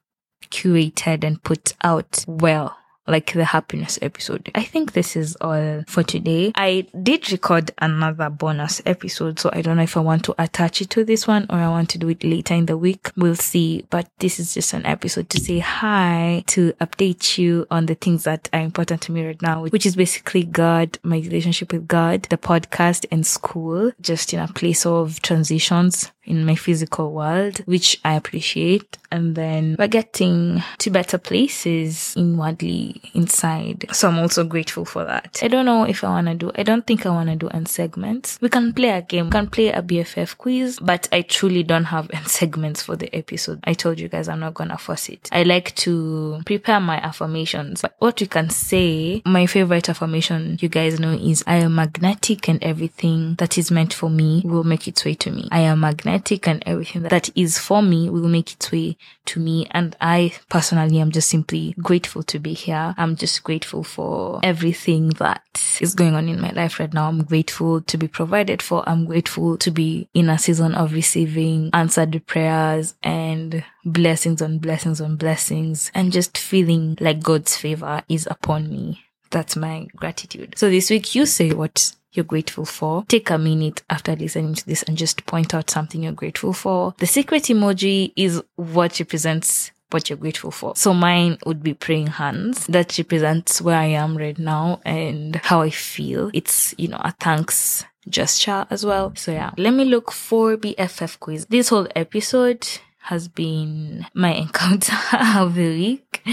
curated 0.50 1.24
and 1.24 1.42
put 1.42 1.74
out 1.82 2.24
well 2.26 2.76
like 3.06 3.32
the 3.32 3.44
happiness 3.44 3.98
episode. 4.02 4.50
I 4.54 4.62
think 4.62 4.92
this 4.92 5.16
is 5.16 5.36
all 5.36 5.84
for 5.86 6.02
today. 6.02 6.52
I 6.54 6.86
did 7.02 7.30
record 7.32 7.70
another 7.78 8.30
bonus 8.30 8.82
episode, 8.86 9.38
so 9.38 9.50
I 9.52 9.62
don't 9.62 9.76
know 9.76 9.82
if 9.82 9.96
I 9.96 10.00
want 10.00 10.24
to 10.24 10.34
attach 10.38 10.80
it 10.80 10.90
to 10.90 11.04
this 11.04 11.26
one 11.26 11.46
or 11.50 11.56
I 11.56 11.68
want 11.68 11.90
to 11.90 11.98
do 11.98 12.08
it 12.08 12.24
later 12.24 12.54
in 12.54 12.66
the 12.66 12.76
week. 12.76 13.10
We'll 13.16 13.36
see. 13.36 13.86
But 13.90 14.08
this 14.18 14.38
is 14.38 14.54
just 14.54 14.72
an 14.72 14.86
episode 14.86 15.28
to 15.30 15.40
say 15.40 15.58
hi, 15.58 16.44
to 16.48 16.72
update 16.74 17.38
you 17.38 17.66
on 17.70 17.86
the 17.86 17.94
things 17.94 18.24
that 18.24 18.48
are 18.52 18.60
important 18.60 19.02
to 19.02 19.12
me 19.12 19.26
right 19.26 19.42
now, 19.42 19.62
which 19.62 19.86
is 19.86 19.96
basically 19.96 20.44
God, 20.44 20.98
my 21.02 21.16
relationship 21.18 21.72
with 21.72 21.86
God, 21.86 22.24
the 22.24 22.38
podcast 22.38 23.06
and 23.10 23.26
school, 23.26 23.92
just 24.00 24.32
in 24.32 24.40
a 24.40 24.48
place 24.48 24.86
of 24.86 25.20
transitions 25.22 26.10
in 26.26 26.44
my 26.44 26.54
physical 26.54 27.12
world, 27.12 27.58
which 27.66 28.00
I 28.04 28.14
appreciate. 28.14 28.98
And 29.10 29.34
then 29.36 29.76
we're 29.78 29.86
getting 29.86 30.62
to 30.78 30.90
better 30.90 31.16
places 31.16 32.14
inwardly 32.16 33.00
inside. 33.14 33.86
So 33.92 34.08
I'm 34.08 34.18
also 34.18 34.44
grateful 34.44 34.84
for 34.84 35.04
that. 35.04 35.38
I 35.42 35.48
don't 35.48 35.64
know 35.64 35.84
if 35.84 36.02
I 36.02 36.08
want 36.08 36.26
to 36.26 36.34
do, 36.34 36.52
I 36.56 36.64
don't 36.64 36.86
think 36.86 37.06
I 37.06 37.10
want 37.10 37.30
to 37.30 37.36
do 37.36 37.48
end 37.48 37.68
segments. 37.68 38.38
We 38.40 38.48
can 38.48 38.72
play 38.72 38.90
a 38.90 39.02
game, 39.02 39.26
we 39.26 39.30
can 39.30 39.48
play 39.48 39.68
a 39.68 39.82
BFF 39.82 40.36
quiz, 40.36 40.78
but 40.80 41.08
I 41.12 41.22
truly 41.22 41.62
don't 41.62 41.84
have 41.84 42.10
end 42.12 42.26
segments 42.28 42.82
for 42.82 42.96
the 42.96 43.14
episode. 43.14 43.60
I 43.64 43.74
told 43.74 44.00
you 44.00 44.08
guys 44.08 44.28
I'm 44.28 44.40
not 44.40 44.54
going 44.54 44.70
to 44.70 44.78
force 44.78 45.08
it. 45.08 45.28
I 45.32 45.44
like 45.44 45.74
to 45.76 46.40
prepare 46.44 46.80
my 46.80 46.96
affirmations. 46.96 47.82
But 47.82 47.94
what 47.98 48.20
we 48.20 48.26
can 48.26 48.50
say, 48.50 49.22
my 49.24 49.46
favorite 49.46 49.88
affirmation 49.88 50.58
you 50.60 50.68
guys 50.68 50.98
know 50.98 51.12
is 51.12 51.44
I 51.46 51.56
am 51.56 51.76
magnetic 51.76 52.48
and 52.48 52.62
everything 52.62 53.36
that 53.36 53.56
is 53.56 53.70
meant 53.70 53.94
for 53.94 54.10
me 54.10 54.42
will 54.44 54.64
make 54.64 54.88
its 54.88 55.04
way 55.04 55.14
to 55.14 55.30
me. 55.30 55.48
I 55.52 55.60
am 55.60 55.80
magnetic 55.80 56.15
and 56.46 56.62
everything 56.66 57.02
that 57.02 57.30
is 57.36 57.58
for 57.58 57.82
me 57.82 58.08
will 58.10 58.28
make 58.28 58.52
its 58.52 58.72
way 58.72 58.96
to 59.26 59.40
me. 59.40 59.66
And 59.70 59.96
I 60.00 60.32
personally 60.48 60.98
am 60.98 61.10
just 61.10 61.28
simply 61.28 61.74
grateful 61.80 62.22
to 62.24 62.38
be 62.38 62.54
here. 62.54 62.94
I'm 62.96 63.16
just 63.16 63.42
grateful 63.42 63.84
for 63.84 64.40
everything 64.42 65.10
that 65.10 65.42
is 65.80 65.94
going 65.94 66.14
on 66.14 66.28
in 66.28 66.40
my 66.40 66.50
life 66.50 66.80
right 66.80 66.92
now. 66.92 67.08
I'm 67.08 67.24
grateful 67.24 67.80
to 67.82 67.98
be 67.98 68.08
provided 68.08 68.62
for. 68.62 68.88
I'm 68.88 69.06
grateful 69.06 69.56
to 69.58 69.70
be 69.70 70.08
in 70.14 70.30
a 70.30 70.38
season 70.38 70.74
of 70.74 70.92
receiving 70.92 71.70
answered 71.72 72.26
prayers 72.26 72.94
and 73.02 73.64
blessings 73.84 74.42
on 74.42 74.58
blessings 74.58 75.00
on 75.00 75.16
blessings 75.16 75.90
and 75.94 76.12
just 76.12 76.38
feeling 76.38 76.96
like 77.00 77.22
God's 77.22 77.56
favor 77.56 78.02
is 78.08 78.26
upon 78.30 78.68
me. 78.68 79.02
That's 79.30 79.56
my 79.56 79.86
gratitude. 79.96 80.54
So 80.56 80.70
this 80.70 80.90
week 80.90 81.14
you 81.14 81.26
say 81.26 81.52
what 81.52 81.94
you're 82.16 82.24
grateful 82.24 82.64
for. 82.64 83.04
Take 83.08 83.30
a 83.30 83.38
minute 83.38 83.82
after 83.90 84.16
listening 84.16 84.54
to 84.54 84.66
this 84.66 84.82
and 84.84 84.96
just 84.96 85.26
point 85.26 85.54
out 85.54 85.70
something 85.70 86.02
you're 86.02 86.12
grateful 86.12 86.52
for. 86.52 86.94
The 86.98 87.06
secret 87.06 87.44
emoji 87.44 88.12
is 88.16 88.42
what 88.56 88.98
represents 88.98 89.72
what 89.90 90.10
you're 90.10 90.16
grateful 90.16 90.50
for. 90.50 90.74
So 90.76 90.92
mine 90.92 91.38
would 91.46 91.62
be 91.62 91.74
praying 91.74 92.08
hands. 92.08 92.66
That 92.66 92.96
represents 92.98 93.60
where 93.62 93.78
I 93.78 93.86
am 93.86 94.16
right 94.16 94.38
now 94.38 94.80
and 94.84 95.36
how 95.36 95.62
I 95.62 95.70
feel. 95.70 96.30
It's, 96.34 96.74
you 96.76 96.88
know, 96.88 97.00
a 97.00 97.12
thanks 97.20 97.84
gesture 98.08 98.66
as 98.70 98.84
well. 98.84 99.12
So 99.16 99.32
yeah, 99.32 99.52
let 99.56 99.72
me 99.72 99.84
look 99.84 100.12
for 100.12 100.56
BFF 100.56 101.20
quiz. 101.20 101.46
This 101.46 101.68
whole 101.68 101.88
episode 101.94 102.66
has 103.00 103.28
been 103.28 104.06
my 104.14 104.32
encounter 104.44 104.96
of 105.36 105.54
the 105.54 105.68
week. 105.68 106.26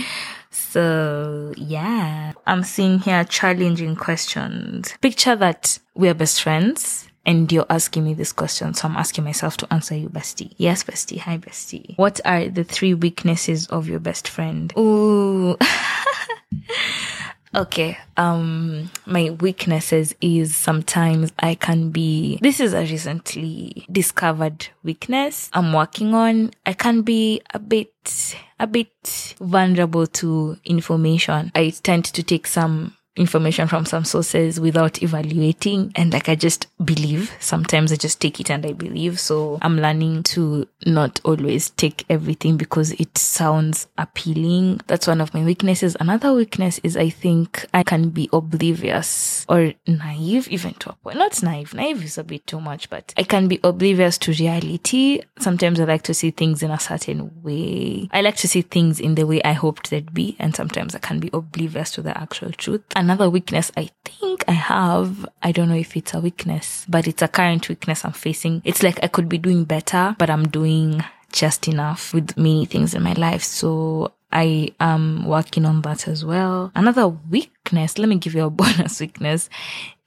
So 0.73 1.53
yeah, 1.55 2.33
I'm 2.47 2.63
seeing 2.63 2.97
here 2.97 3.23
challenging 3.25 3.95
questions. 3.95 4.91
Picture 5.01 5.35
that 5.35 5.77
we're 5.93 6.15
best 6.15 6.41
friends 6.41 7.07
and 7.27 7.51
you're 7.51 7.67
asking 7.69 8.05
me 8.05 8.15
this 8.15 8.31
question. 8.31 8.73
So 8.73 8.87
I'm 8.87 8.95
asking 8.95 9.23
myself 9.23 9.55
to 9.57 9.71
answer 9.71 9.93
you, 9.95 10.09
bestie. 10.09 10.51
Yes, 10.57 10.83
bestie. 10.83 11.19
Hi, 11.19 11.37
bestie. 11.37 11.95
What 11.99 12.21
are 12.25 12.49
the 12.49 12.63
three 12.63 12.95
weaknesses 12.95 13.67
of 13.67 13.87
your 13.87 13.99
best 13.99 14.27
friend? 14.27 14.73
Ooh. 14.75 15.57
Okay. 17.55 17.97
Um, 18.17 18.89
my 19.05 19.29
weaknesses 19.29 20.15
is 20.21 20.55
sometimes 20.55 21.31
I 21.39 21.55
can 21.55 21.91
be, 21.91 22.39
this 22.41 22.59
is 22.59 22.73
a 22.73 22.81
recently 22.81 23.85
discovered 23.91 24.67
weakness 24.83 25.49
I'm 25.53 25.71
working 25.73 26.13
on. 26.15 26.51
I 26.65 26.73
can 26.73 27.03
be 27.03 27.41
a 27.53 27.59
bit, 27.59 28.35
a 28.59 28.65
bit 28.65 29.35
vulnerable 29.39 30.07
to 30.07 30.57
information. 30.65 31.51
I 31.53 31.73
tend 31.83 32.05
to 32.05 32.23
take 32.23 32.47
some 32.47 32.95
information 33.15 33.67
from 33.67 33.85
some 33.85 34.03
sources 34.03 34.59
without 34.59 35.03
evaluating 35.03 35.91
and 35.95 36.13
like 36.13 36.29
I 36.29 36.35
just 36.35 36.67
believe. 36.83 37.31
Sometimes 37.39 37.91
I 37.91 37.95
just 37.95 38.19
take 38.19 38.39
it 38.39 38.49
and 38.49 38.65
I 38.65 38.73
believe. 38.73 39.19
So 39.19 39.59
I'm 39.61 39.77
learning 39.79 40.23
to 40.23 40.67
not 40.85 41.21
always 41.23 41.69
take 41.71 42.05
everything 42.09 42.57
because 42.57 42.91
it 42.93 43.17
sounds 43.17 43.87
appealing. 43.97 44.81
That's 44.87 45.07
one 45.07 45.21
of 45.21 45.33
my 45.33 45.43
weaknesses. 45.43 45.95
Another 45.99 46.33
weakness 46.33 46.79
is 46.83 46.97
I 46.97 47.09
think 47.09 47.65
I 47.73 47.83
can 47.83 48.09
be 48.09 48.29
oblivious 48.33 49.45
or 49.47 49.73
naive 49.87 50.47
even 50.49 50.73
to 50.75 50.91
a 50.91 50.93
point. 50.93 51.17
Not 51.17 51.41
naive. 51.43 51.73
Naive 51.73 52.03
is 52.03 52.17
a 52.17 52.23
bit 52.23 52.47
too 52.47 52.59
much, 52.59 52.89
but 52.89 53.13
I 53.17 53.23
can 53.23 53.47
be 53.47 53.59
oblivious 53.63 54.17
to 54.19 54.31
reality. 54.31 55.21
Sometimes 55.39 55.79
I 55.79 55.85
like 55.85 56.03
to 56.03 56.13
see 56.13 56.31
things 56.31 56.63
in 56.63 56.71
a 56.71 56.79
certain 56.79 57.31
way. 57.43 58.09
I 58.11 58.21
like 58.21 58.37
to 58.37 58.47
see 58.47 58.61
things 58.61 58.99
in 58.99 59.15
the 59.15 59.25
way 59.25 59.41
I 59.43 59.53
hoped 59.53 59.89
they'd 59.89 60.13
be. 60.13 60.35
And 60.39 60.55
sometimes 60.55 60.95
I 60.95 60.99
can 60.99 61.19
be 61.19 61.29
oblivious 61.31 61.91
to 61.91 62.01
the 62.01 62.17
actual 62.17 62.51
truth 62.51 62.81
another 63.03 63.29
weakness 63.29 63.69
I 63.75 63.89
think 64.05 64.45
I 64.47 64.53
have. 64.53 65.25
I 65.43 65.51
don't 65.51 65.67
know 65.67 65.75
if 65.75 65.97
it's 65.97 66.13
a 66.13 66.21
weakness, 66.21 66.85
but 66.87 67.05
it's 67.07 67.21
a 67.21 67.27
current 67.27 67.67
weakness 67.67 68.05
I'm 68.05 68.13
facing. 68.13 68.61
It's 68.63 68.81
like 68.81 69.03
I 69.03 69.07
could 69.07 69.27
be 69.27 69.37
doing 69.37 69.65
better, 69.65 70.15
but 70.17 70.29
I'm 70.29 70.47
doing 70.47 71.03
just 71.31 71.67
enough 71.67 72.13
with 72.13 72.37
many 72.37 72.65
things 72.65 72.93
in 72.95 73.03
my 73.03 73.13
life. 73.13 73.43
So 73.43 74.13
I 74.31 74.73
am 74.79 75.25
working 75.25 75.65
on 75.65 75.81
that 75.81 76.07
as 76.07 76.23
well. 76.23 76.71
Another 76.75 77.09
weakness, 77.09 77.97
let 77.97 78.07
me 78.07 78.15
give 78.15 78.35
you 78.35 78.45
a 78.45 78.49
bonus 78.61 79.01
weakness, 79.01 79.49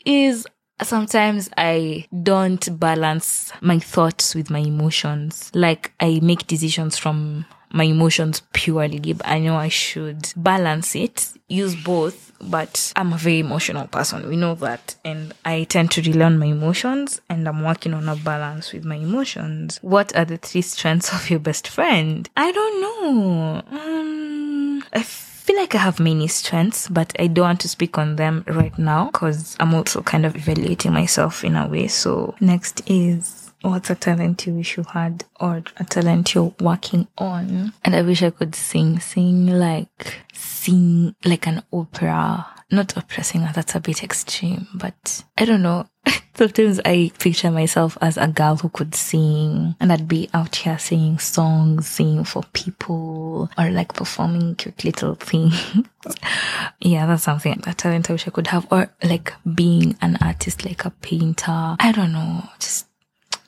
is 0.05 0.47
sometimes 0.83 1.51
I 1.57 2.07
don't 2.23 2.81
balance 2.81 3.53
my 3.61 3.79
thoughts 3.79 4.35
with 4.35 4.49
my 4.51 4.61
emotions. 4.61 5.51
Like 5.55 5.93
I 6.01 6.21
make 6.23 6.47
decisions 6.47 6.97
from 6.97 7.45
my 7.73 7.85
emotions 7.85 8.43
purely. 8.55 8.99
Give 8.99 9.21
I 9.25 9.39
know 9.39 9.57
I 9.57 9.69
should 9.69 10.33
balance 10.37 10.97
it, 10.97 11.33
use 11.49 11.77
both, 11.77 12.26
but 12.41 12.93
I'm 12.97 13.13
a 13.13 13.19
very 13.19 13.41
emotional 13.41 13.87
person. 13.87 14.29
We 14.29 14.37
know 14.37 14.55
that. 14.57 14.97
And 15.05 15.35
I 15.45 15.65
tend 15.65 15.91
to 15.93 16.03
rely 16.03 16.27
on 16.27 16.39
my 16.39 16.47
emotions 16.47 17.21
and 17.29 17.49
I'm 17.49 17.63
working 17.63 17.95
on 17.95 18.09
a 18.09 18.17
balance 18.17 18.73
with 18.73 18.85
my 18.85 18.97
emotions. 18.97 19.79
What 19.83 20.15
are 20.17 20.25
the 20.25 20.37
three 20.37 20.63
strengths 20.63 21.13
of 21.13 21.31
your 21.31 21.41
best 21.41 21.69
friend? 21.69 22.29
I 22.37 22.53
don't 22.53 22.81
know. 22.81 23.63
Um, 23.71 24.85
I 24.93 25.03
feel 25.03 25.57
like 25.57 25.75
I 25.75 25.79
have 25.79 26.01
many 26.01 26.29
strengths, 26.29 26.89
but 26.89 27.13
I 27.19 27.29
don't 27.29 27.45
want 27.45 27.61
to 27.61 27.69
speak 27.69 27.99
on 27.99 28.17
them 28.17 28.45
right 28.47 28.77
now 28.79 29.07
because 29.07 29.57
I'm 29.61 29.75
also 29.75 30.03
kind 30.03 30.27
of 30.27 30.37
evaluating 30.37 30.93
myself 30.93 31.45
in 31.45 31.57
a 31.57 31.69
way. 31.69 31.89
So 31.89 32.35
next 32.41 32.83
is 32.91 33.46
what's 33.71 33.91
a 33.91 33.95
talent 33.95 34.47
you 34.47 34.55
wish 34.55 34.77
you 34.77 34.85
had 34.85 35.25
or 35.41 35.63
a 35.77 35.85
talent 35.85 36.35
you're 36.35 36.55
working 36.61 37.09
on? 37.19 37.73
And 37.85 37.95
I 37.95 38.03
wish 38.03 38.23
I 38.23 38.31
could 38.31 38.55
sing, 38.55 39.01
sing 39.01 39.47
like, 39.47 40.23
sing 40.33 41.15
like 41.25 41.47
an 41.47 41.63
opera. 41.73 42.47
Not 42.69 42.97
opera 42.97 43.23
singer, 43.23 43.53
that's 43.55 43.77
a 43.77 43.81
bit 43.81 44.03
extreme, 44.03 44.67
but 44.75 45.23
I 45.39 45.45
don't 45.45 45.63
know. 45.63 45.87
Sometimes 46.35 46.81
I 46.85 47.13
picture 47.19 47.51
myself 47.51 47.97
as 48.01 48.19
a 48.19 48.27
girl 48.27 48.57
who 48.57 48.69
could 48.69 48.95
sing 48.95 49.77
and 49.81 49.93
I'd 49.93 50.09
be 50.09 50.29
out 50.35 50.57
here 50.57 50.79
singing 50.79 51.19
songs, 51.19 51.87
singing 51.87 52.25
for 52.25 52.43
people 52.53 53.49
or 53.57 53.71
like 53.71 53.95
performing 53.95 54.57
cute 54.57 54.85
little 54.85 55.15
things. 55.21 55.55
yeah, 56.81 57.07
that's 57.07 57.23
something, 57.23 57.61
that 57.65 57.79
talent 57.79 58.11
I 58.11 58.15
wish 58.15 58.27
I 58.27 58.33
could 58.33 58.49
have. 58.49 58.67
Or 58.71 58.93
like 59.03 59.33
being 59.55 59.97
an 60.03 60.19
artist, 60.21 60.65
like 60.65 60.85
a 60.85 60.91
painter. 60.91 61.77
I 61.79 61.93
don't 61.95 62.13
know. 62.13 62.43
Just 62.59 62.86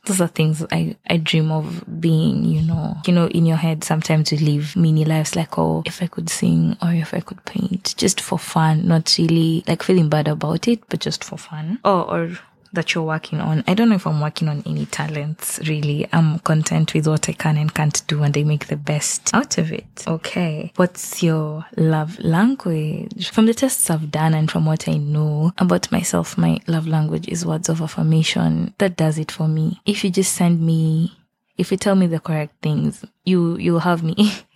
those 0.08 0.20
are 0.20 0.26
things 0.26 0.64
I, 0.72 0.96
I 1.08 1.18
dream 1.18 1.52
of 1.52 1.84
being, 2.00 2.44
you 2.44 2.62
know. 2.62 2.96
You 3.06 3.12
know, 3.12 3.28
in 3.28 3.46
your 3.46 3.58
head, 3.58 3.84
sometimes 3.84 4.32
you 4.32 4.38
live 4.38 4.74
mini 4.74 5.04
lives 5.04 5.36
like, 5.36 5.58
oh, 5.58 5.82
if 5.86 6.02
I 6.02 6.06
could 6.06 6.30
sing 6.30 6.76
or 6.82 6.92
if 6.92 7.14
I 7.14 7.20
could 7.20 7.44
paint, 7.44 7.94
just 7.96 8.20
for 8.20 8.38
fun, 8.38 8.88
not 8.88 9.14
really 9.18 9.62
like 9.68 9.82
feeling 9.82 10.08
bad 10.08 10.26
about 10.26 10.66
it, 10.66 10.80
but 10.88 11.00
just 11.00 11.22
for 11.22 11.36
fun. 11.36 11.78
Oh, 11.84 12.02
or, 12.02 12.38
or 12.57 12.57
that 12.78 12.94
you're 12.94 13.02
working 13.02 13.40
on. 13.40 13.64
I 13.66 13.74
don't 13.74 13.88
know 13.88 13.96
if 13.96 14.06
I'm 14.06 14.20
working 14.20 14.48
on 14.48 14.62
any 14.64 14.86
talents 14.86 15.58
really. 15.66 16.06
I'm 16.12 16.38
content 16.38 16.94
with 16.94 17.08
what 17.08 17.28
I 17.28 17.32
can 17.32 17.56
and 17.56 17.74
can't 17.74 18.06
do 18.06 18.22
and 18.22 18.36
I 18.38 18.44
make 18.44 18.68
the 18.68 18.76
best 18.76 19.34
out 19.34 19.58
of 19.58 19.72
it. 19.72 20.04
Okay. 20.06 20.72
What's 20.76 21.20
your 21.20 21.66
love 21.76 22.20
language? 22.20 23.30
From 23.30 23.46
the 23.46 23.54
tests 23.54 23.90
I've 23.90 24.12
done 24.12 24.32
and 24.32 24.48
from 24.48 24.64
what 24.64 24.88
I 24.88 24.92
know 24.92 25.52
about 25.58 25.90
myself, 25.90 26.38
my 26.38 26.60
love 26.68 26.86
language 26.86 27.26
is 27.26 27.44
words 27.44 27.68
of 27.68 27.82
affirmation. 27.82 28.74
That 28.78 28.96
does 28.96 29.18
it 29.18 29.32
for 29.32 29.48
me. 29.48 29.80
If 29.84 30.04
you 30.04 30.10
just 30.10 30.34
send 30.34 30.60
me 30.60 31.18
if 31.56 31.72
you 31.72 31.76
tell 31.76 31.96
me 31.96 32.06
the 32.06 32.20
correct 32.20 32.62
things, 32.62 33.04
you 33.24 33.58
you'll 33.58 33.80
have 33.80 34.04
me. 34.04 34.14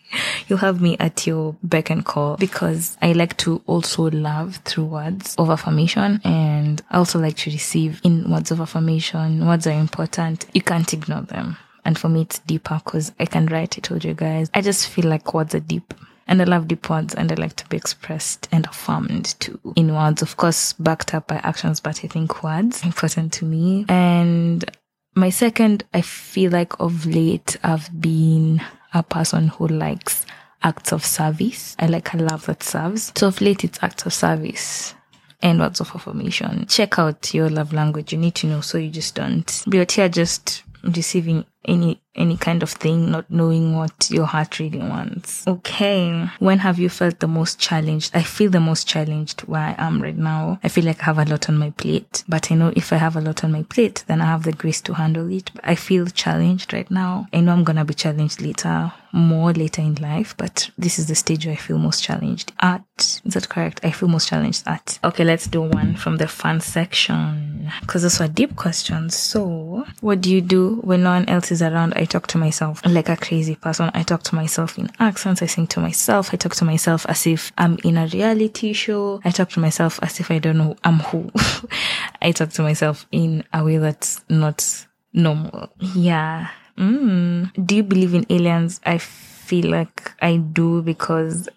you'll 0.52 0.58
have 0.58 0.82
me 0.82 0.98
at 1.00 1.26
your 1.26 1.56
beck 1.62 1.88
and 1.88 2.04
call 2.04 2.36
because 2.36 2.98
I 3.00 3.12
like 3.12 3.38
to 3.38 3.62
also 3.66 4.10
love 4.10 4.56
through 4.66 4.84
words 4.84 5.34
of 5.38 5.48
affirmation 5.48 6.20
and 6.24 6.82
I 6.90 6.98
also 6.98 7.18
like 7.18 7.38
to 7.38 7.50
receive 7.50 8.02
in 8.04 8.30
words 8.30 8.50
of 8.50 8.60
affirmation. 8.60 9.46
Words 9.46 9.66
are 9.66 9.70
important. 9.70 10.44
You 10.52 10.60
can't 10.60 10.92
ignore 10.92 11.22
them. 11.22 11.56
And 11.86 11.98
for 11.98 12.10
me, 12.10 12.20
it's 12.20 12.40
deeper 12.40 12.78
because 12.84 13.12
I 13.18 13.24
can 13.24 13.46
write, 13.46 13.78
I 13.78 13.80
told 13.80 14.04
you 14.04 14.12
guys. 14.12 14.50
I 14.52 14.60
just 14.60 14.88
feel 14.88 15.06
like 15.06 15.32
words 15.32 15.54
are 15.54 15.60
deep. 15.60 15.94
And 16.28 16.42
I 16.42 16.44
love 16.44 16.68
deep 16.68 16.90
words 16.90 17.14
and 17.14 17.32
I 17.32 17.34
like 17.36 17.56
to 17.56 17.66
be 17.68 17.78
expressed 17.78 18.46
and 18.52 18.66
affirmed 18.66 19.34
too 19.40 19.58
in 19.74 19.94
words, 19.94 20.20
of 20.20 20.36
course, 20.36 20.74
backed 20.74 21.14
up 21.14 21.28
by 21.28 21.36
actions, 21.36 21.80
but 21.80 22.04
I 22.04 22.08
think 22.08 22.42
words 22.42 22.84
are 22.84 22.88
important 22.88 23.32
to 23.32 23.46
me. 23.46 23.86
And 23.88 24.70
my 25.14 25.30
second, 25.30 25.84
I 25.94 26.02
feel 26.02 26.50
like 26.50 26.78
of 26.78 27.06
late 27.06 27.56
I've 27.62 27.88
been 27.98 28.60
a 28.92 29.02
person 29.02 29.48
who 29.48 29.68
likes 29.68 30.26
acts 30.62 30.92
of 30.92 31.04
service. 31.04 31.76
I 31.78 31.86
like 31.86 32.12
a 32.14 32.16
love 32.16 32.46
that 32.46 32.62
serves. 32.62 33.12
So 33.16 33.28
of 33.28 33.40
late, 33.40 33.64
it's 33.64 33.78
acts 33.82 34.06
of 34.06 34.12
service 34.12 34.94
and 35.42 35.58
words 35.58 35.80
of 35.80 35.90
affirmation. 35.94 36.66
Check 36.66 36.98
out 36.98 37.34
your 37.34 37.50
love 37.50 37.72
language. 37.72 38.12
You 38.12 38.18
need 38.18 38.34
to 38.36 38.46
know 38.46 38.60
so 38.60 38.78
you 38.78 38.90
just 38.90 39.14
don't 39.14 39.64
be 39.68 39.80
out 39.80 39.92
here 39.92 40.08
just 40.08 40.62
receiving 40.84 41.44
any 41.64 42.02
any 42.14 42.36
kind 42.36 42.62
of 42.62 42.70
thing, 42.70 43.10
not 43.10 43.30
knowing 43.30 43.76
what 43.76 44.10
your 44.10 44.26
heart 44.26 44.58
really 44.58 44.78
wants. 44.78 45.46
Okay. 45.46 46.28
When 46.38 46.58
have 46.58 46.78
you 46.78 46.88
felt 46.88 47.20
the 47.20 47.28
most 47.28 47.58
challenged? 47.58 48.14
I 48.14 48.22
feel 48.22 48.50
the 48.50 48.60
most 48.60 48.86
challenged 48.86 49.40
where 49.42 49.62
I 49.62 49.74
am 49.78 50.02
right 50.02 50.16
now. 50.16 50.60
I 50.62 50.68
feel 50.68 50.84
like 50.84 51.00
I 51.00 51.04
have 51.04 51.18
a 51.18 51.24
lot 51.24 51.48
on 51.48 51.56
my 51.56 51.70
plate, 51.70 52.24
but 52.28 52.52
I 52.52 52.54
know 52.54 52.72
if 52.76 52.92
I 52.92 52.96
have 52.96 53.16
a 53.16 53.20
lot 53.20 53.44
on 53.44 53.52
my 53.52 53.62
plate, 53.62 54.04
then 54.08 54.20
I 54.20 54.26
have 54.26 54.42
the 54.42 54.52
grace 54.52 54.80
to 54.82 54.94
handle 54.94 55.30
it. 55.32 55.50
I 55.64 55.74
feel 55.74 56.06
challenged 56.06 56.72
right 56.72 56.90
now. 56.90 57.26
I 57.32 57.40
know 57.40 57.52
I'm 57.52 57.64
going 57.64 57.76
to 57.76 57.84
be 57.84 57.94
challenged 57.94 58.42
later, 58.42 58.92
more 59.12 59.52
later 59.52 59.82
in 59.82 59.94
life, 59.96 60.34
but 60.36 60.70
this 60.76 60.98
is 60.98 61.06
the 61.06 61.14
stage 61.14 61.46
where 61.46 61.54
I 61.54 61.58
feel 61.58 61.78
most 61.78 62.02
challenged 62.02 62.52
at. 62.60 62.84
Is 63.24 63.34
that 63.34 63.48
correct? 63.48 63.80
I 63.84 63.90
feel 63.90 64.08
most 64.08 64.28
challenged 64.28 64.64
at. 64.66 64.98
Okay, 65.02 65.24
let's 65.24 65.46
do 65.46 65.62
one 65.62 65.96
from 65.96 66.18
the 66.18 66.28
fun 66.28 66.60
section 66.60 67.70
because 67.80 68.02
those 68.02 68.20
were 68.20 68.28
deep 68.28 68.56
questions. 68.56 69.16
So 69.16 69.84
what 70.00 70.20
do 70.20 70.30
you 70.30 70.40
do 70.40 70.76
when 70.82 71.04
no 71.04 71.10
one 71.10 71.28
else 71.28 71.50
around? 71.60 71.92
I 71.94 72.04
talk 72.04 72.26
to 72.28 72.38
myself 72.38 72.80
like 72.86 73.08
a 73.08 73.16
crazy 73.16 73.56
person. 73.56 73.90
I 73.92 74.04
talk 74.04 74.22
to 74.24 74.34
myself 74.34 74.78
in 74.78 74.88
accents. 74.98 75.42
I 75.42 75.46
sing 75.46 75.66
to 75.68 75.80
myself. 75.80 76.32
I 76.32 76.36
talk 76.36 76.54
to 76.54 76.64
myself 76.64 77.04
as 77.08 77.26
if 77.26 77.52
I'm 77.58 77.78
in 77.84 77.98
a 77.98 78.06
reality 78.06 78.72
show. 78.72 79.20
I 79.24 79.30
talk 79.30 79.50
to 79.50 79.60
myself 79.60 79.98
as 80.02 80.20
if 80.20 80.30
I 80.30 80.38
don't 80.38 80.58
know 80.58 80.76
I'm 80.84 81.00
who. 81.00 81.30
I 82.22 82.32
talk 82.32 82.50
to 82.50 82.62
myself 82.62 83.06
in 83.10 83.44
a 83.52 83.64
way 83.64 83.78
that's 83.78 84.24
not 84.28 84.86
normal. 85.12 85.68
Yeah. 85.94 86.48
Mm. 86.78 87.66
Do 87.66 87.76
you 87.76 87.82
believe 87.82 88.14
in 88.14 88.24
aliens? 88.30 88.80
I 88.86 88.98
feel 88.98 89.70
like 89.70 90.12
I 90.22 90.36
do 90.36 90.82
because 90.82 91.48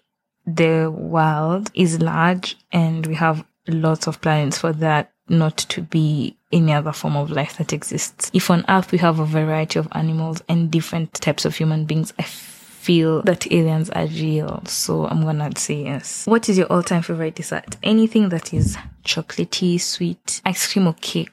the 0.46 0.90
world 0.90 1.70
is 1.74 2.00
large 2.00 2.56
and 2.72 3.06
we 3.06 3.14
have 3.14 3.44
lots 3.68 4.06
of 4.06 4.20
planets 4.20 4.58
for 4.58 4.72
that 4.72 5.12
not 5.28 5.56
to 5.56 5.82
be 5.82 6.36
any 6.56 6.72
other 6.72 6.92
form 6.92 7.16
of 7.16 7.30
life 7.30 7.58
that 7.58 7.72
exists. 7.72 8.30
If 8.32 8.50
on 8.50 8.64
Earth 8.68 8.90
we 8.92 8.98
have 8.98 9.18
a 9.18 9.24
variety 9.24 9.78
of 9.78 9.88
animals 9.92 10.42
and 10.48 10.70
different 10.70 11.14
types 11.14 11.44
of 11.44 11.54
human 11.54 11.84
beings, 11.84 12.12
I 12.18 12.22
feel 12.22 13.22
that 13.22 13.50
aliens 13.52 13.90
are 13.90 14.06
real. 14.06 14.62
So 14.66 15.06
I'm 15.06 15.22
gonna 15.22 15.50
say 15.56 15.82
yes. 15.84 16.24
What 16.26 16.48
is 16.48 16.56
your 16.56 16.68
all-time 16.68 17.02
favorite 17.02 17.34
dessert? 17.34 17.76
Anything 17.82 18.28
that 18.28 18.54
is 18.54 18.76
chocolatey, 19.04 19.80
sweet, 19.80 20.40
ice 20.44 20.72
cream 20.72 20.86
or 20.86 20.94
cake 21.00 21.30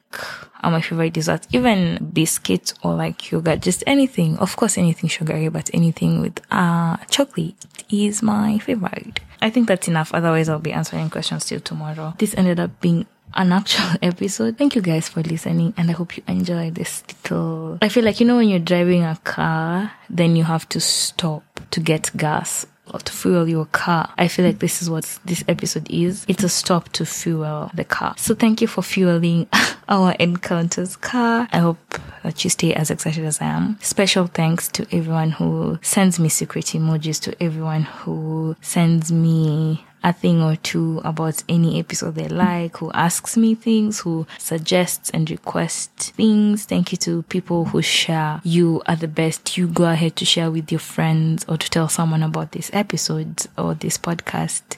are 0.63 0.71
my 0.71 0.81
favorite 0.81 1.13
desserts. 1.13 1.47
Even 1.51 2.09
biscuits 2.11 2.73
or 2.83 2.95
like 2.95 3.31
yogurt, 3.31 3.61
just 3.61 3.83
anything. 3.85 4.37
Of 4.37 4.55
course, 4.55 4.77
anything 4.77 5.09
sugary, 5.09 5.49
but 5.49 5.69
anything 5.73 6.21
with 6.21 6.41
uh 6.51 6.97
chocolate 7.09 7.65
is 7.89 8.23
my 8.23 8.57
favorite. 8.57 9.19
I 9.41 9.49
think 9.49 9.67
that's 9.67 9.87
enough. 9.87 10.13
Otherwise, 10.13 10.49
I'll 10.49 10.59
be 10.59 10.71
answering 10.71 11.09
questions 11.09 11.45
till 11.45 11.59
tomorrow. 11.59 12.15
This 12.17 12.33
ended 12.35 12.59
up 12.59 12.81
being 12.81 13.05
an 13.35 13.51
actual 13.51 13.89
episode. 14.01 14.57
Thank 14.57 14.75
you 14.75 14.81
guys 14.81 15.09
for 15.09 15.21
listening 15.21 15.73
and 15.77 15.89
I 15.89 15.93
hope 15.93 16.17
you 16.17 16.23
enjoy 16.27 16.71
this 16.71 17.03
little 17.07 17.77
I 17.81 17.89
feel 17.89 18.03
like 18.03 18.19
you 18.19 18.25
know 18.25 18.37
when 18.37 18.49
you're 18.49 18.59
driving 18.59 19.03
a 19.03 19.17
car, 19.23 19.91
then 20.09 20.35
you 20.35 20.43
have 20.43 20.67
to 20.69 20.79
stop 20.79 21.43
to 21.71 21.79
get 21.79 22.11
gas 22.15 22.65
or 22.91 22.99
to 22.99 23.11
fuel 23.11 23.47
your 23.47 23.65
car. 23.65 24.13
I 24.17 24.27
feel 24.27 24.45
like 24.45 24.59
this 24.59 24.81
is 24.81 24.89
what 24.89 25.19
this 25.25 25.43
episode 25.47 25.89
is. 25.89 26.25
It's 26.27 26.43
a 26.43 26.49
stop 26.49 26.89
to 26.93 27.05
fuel 27.05 27.71
the 27.73 27.83
car. 27.83 28.13
So 28.17 28.35
thank 28.35 28.61
you 28.61 28.67
for 28.67 28.81
fueling 28.81 29.47
our 29.89 30.11
encounters 30.13 30.95
car. 30.97 31.47
I 31.51 31.59
hope 31.59 31.99
that 32.23 32.43
you 32.43 32.49
stay 32.49 32.73
as 32.73 32.91
excited 32.91 33.25
as 33.25 33.41
I 33.41 33.45
am. 33.45 33.79
Special 33.81 34.27
thanks 34.27 34.67
to 34.69 34.85
everyone 34.91 35.31
who 35.31 35.79
sends 35.81 36.19
me 36.19 36.29
secret 36.29 36.65
emojis, 36.65 37.19
to 37.21 37.43
everyone 37.43 37.83
who 37.83 38.55
sends 38.61 39.11
me 39.11 39.85
a 40.03 40.13
thing 40.13 40.41
or 40.41 40.55
two 40.57 41.01
about 41.03 41.43
any 41.47 41.79
episode 41.79 42.15
they 42.15 42.27
like, 42.27 42.77
who 42.77 42.91
asks 42.91 43.37
me 43.37 43.55
things, 43.55 44.01
who 44.01 44.27
suggests 44.37 45.09
and 45.11 45.29
requests 45.29 46.09
things. 46.09 46.65
Thank 46.65 46.91
you 46.91 46.97
to 46.99 47.23
people 47.23 47.65
who 47.65 47.81
share. 47.81 48.41
You 48.43 48.81
are 48.85 48.95
the 48.95 49.07
best. 49.07 49.57
You 49.57 49.67
go 49.67 49.85
ahead 49.85 50.15
to 50.17 50.25
share 50.25 50.51
with 50.51 50.71
your 50.71 50.79
friends 50.79 51.45
or 51.47 51.57
to 51.57 51.69
tell 51.69 51.87
someone 51.87 52.23
about 52.23 52.51
this 52.51 52.69
episode 52.73 53.45
or 53.57 53.73
this 53.75 53.97
podcast. 53.97 54.77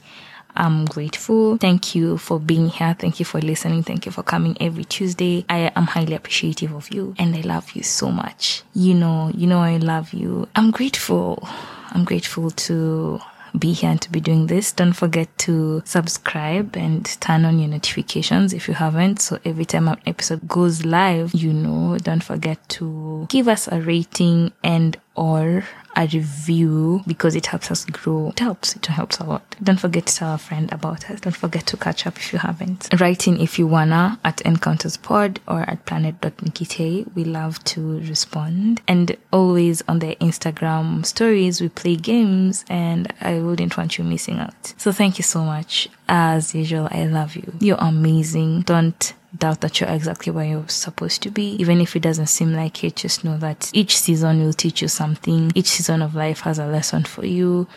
I'm 0.57 0.85
grateful. 0.85 1.57
Thank 1.57 1.95
you 1.95 2.17
for 2.17 2.39
being 2.39 2.69
here. 2.69 2.95
Thank 2.97 3.19
you 3.19 3.25
for 3.25 3.41
listening. 3.41 3.83
Thank 3.83 4.05
you 4.05 4.11
for 4.11 4.23
coming 4.23 4.55
every 4.61 4.85
Tuesday. 4.85 5.43
I 5.49 5.71
am 5.75 5.85
highly 5.85 6.13
appreciative 6.13 6.73
of 6.73 6.93
you 6.93 7.13
and 7.17 7.35
I 7.35 7.41
love 7.41 7.71
you 7.73 7.83
so 7.83 8.09
much. 8.09 8.63
You 8.73 8.93
know, 8.93 9.31
you 9.35 9.47
know 9.47 9.59
I 9.59 9.77
love 9.77 10.13
you. 10.13 10.47
I'm 10.55 10.71
grateful. 10.71 11.45
I'm 11.91 12.05
grateful 12.05 12.51
to 12.51 13.19
be 13.57 13.73
here 13.73 13.89
and 13.91 14.01
to 14.01 14.11
be 14.11 14.19
doing 14.19 14.47
this. 14.47 14.71
Don't 14.71 14.93
forget 14.93 15.35
to 15.39 15.81
subscribe 15.85 16.75
and 16.75 17.05
turn 17.21 17.45
on 17.45 17.59
your 17.59 17.69
notifications 17.69 18.53
if 18.53 18.67
you 18.67 18.73
haven't. 18.73 19.21
So 19.21 19.39
every 19.45 19.65
time 19.65 19.87
an 19.87 19.99
episode 20.05 20.47
goes 20.47 20.85
live, 20.85 21.33
you 21.33 21.53
know, 21.53 21.97
don't 21.97 22.23
forget 22.23 22.67
to 22.69 23.25
give 23.29 23.47
us 23.47 23.67
a 23.67 23.81
rating 23.81 24.51
and 24.63 24.97
or 25.15 25.63
a 25.95 26.07
review 26.07 27.01
because 27.07 27.35
it 27.35 27.47
helps 27.47 27.71
us 27.71 27.85
grow. 27.85 28.29
It 28.29 28.39
helps. 28.39 28.75
It 28.75 28.85
helps 28.85 29.19
a 29.19 29.23
lot. 29.23 29.55
Don't 29.63 29.79
forget 29.79 30.05
to 30.07 30.15
tell 30.15 30.35
a 30.35 30.37
friend 30.37 30.71
about 30.71 31.09
us. 31.09 31.21
Don't 31.21 31.35
forget 31.35 31.65
to 31.67 31.77
catch 31.77 32.05
up 32.05 32.17
if 32.17 32.33
you 32.33 32.39
haven't. 32.39 32.89
Write 32.99 33.27
in 33.27 33.39
if 33.39 33.57
you 33.57 33.67
wanna 33.67 34.19
at 34.23 34.37
encounterspod 34.37 35.37
or 35.47 35.61
at 35.61 35.85
planet.nikitay. 35.85 37.13
We 37.15 37.23
love 37.23 37.63
to 37.65 37.99
respond. 37.99 38.81
And 38.87 39.15
always 39.31 39.81
on 39.87 39.99
the 39.99 40.15
Instagram 40.17 41.05
stories, 41.05 41.61
we 41.61 41.69
play 41.69 41.95
games 41.95 42.65
and 42.69 43.11
I 43.21 43.39
wouldn't 43.39 43.77
want 43.77 43.97
you 43.97 44.03
missing 44.03 44.39
out. 44.39 44.73
So 44.77 44.91
thank 44.91 45.17
you 45.17 45.23
so 45.23 45.43
much. 45.43 45.89
As 46.07 46.53
usual, 46.53 46.87
I 46.91 47.05
love 47.05 47.35
you. 47.35 47.53
You're 47.59 47.77
amazing. 47.79 48.61
Don't 48.61 49.13
doubt 49.37 49.61
that 49.61 49.79
you're 49.79 49.89
exactly 49.89 50.31
where 50.31 50.45
you're 50.45 50.67
supposed 50.67 51.21
to 51.23 51.31
be. 51.31 51.55
Even 51.55 51.81
if 51.81 51.95
it 51.95 52.01
doesn't 52.01 52.27
seem 52.27 52.53
like 52.53 52.83
it, 52.83 52.95
just 52.95 53.23
know 53.23 53.37
that 53.37 53.69
each 53.73 53.97
season 53.97 54.43
will 54.43 54.53
teach 54.53 54.81
you 54.81 54.87
something. 54.87 55.51
Each 55.55 55.67
season 55.67 56.01
of 56.01 56.15
life 56.15 56.41
has 56.41 56.59
a 56.59 56.67
lesson 56.67 57.03
for 57.03 57.25
you 57.25 57.67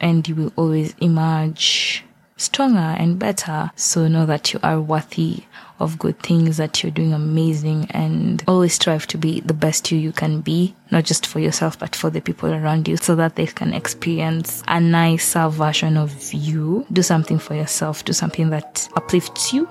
and 0.00 0.26
you 0.28 0.34
will 0.34 0.52
always 0.56 0.94
emerge 1.00 2.04
stronger 2.36 2.78
and 2.78 3.18
better. 3.18 3.70
So 3.76 4.08
know 4.08 4.26
that 4.26 4.52
you 4.52 4.60
are 4.62 4.80
worthy 4.80 5.44
of 5.80 5.98
good 5.98 6.18
things, 6.20 6.56
that 6.56 6.82
you're 6.82 6.92
doing 6.92 7.12
amazing 7.12 7.86
and 7.90 8.42
always 8.46 8.74
strive 8.74 9.06
to 9.08 9.18
be 9.18 9.40
the 9.40 9.54
best 9.54 9.90
you 9.90 9.98
you 9.98 10.12
can 10.12 10.40
be, 10.40 10.74
not 10.90 11.04
just 11.04 11.26
for 11.26 11.40
yourself, 11.40 11.78
but 11.78 11.96
for 11.96 12.10
the 12.10 12.20
people 12.20 12.52
around 12.52 12.86
you 12.86 12.96
so 12.96 13.14
that 13.16 13.36
they 13.36 13.46
can 13.46 13.72
experience 13.72 14.62
a 14.68 14.80
nicer 14.80 15.48
version 15.48 15.96
of 15.96 16.32
you. 16.32 16.86
Do 16.92 17.02
something 17.02 17.38
for 17.38 17.54
yourself. 17.54 18.04
Do 18.04 18.12
something 18.12 18.50
that 18.50 18.88
uplifts 18.96 19.52
you 19.52 19.68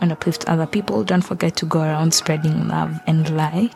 and 0.00 0.12
uplift 0.12 0.48
other 0.48 0.66
people. 0.66 1.04
Don't 1.04 1.22
forget 1.22 1.56
to 1.56 1.66
go 1.66 1.80
around 1.80 2.12
spreading 2.14 2.68
love 2.68 2.98
and 3.06 3.36
light. 3.36 3.74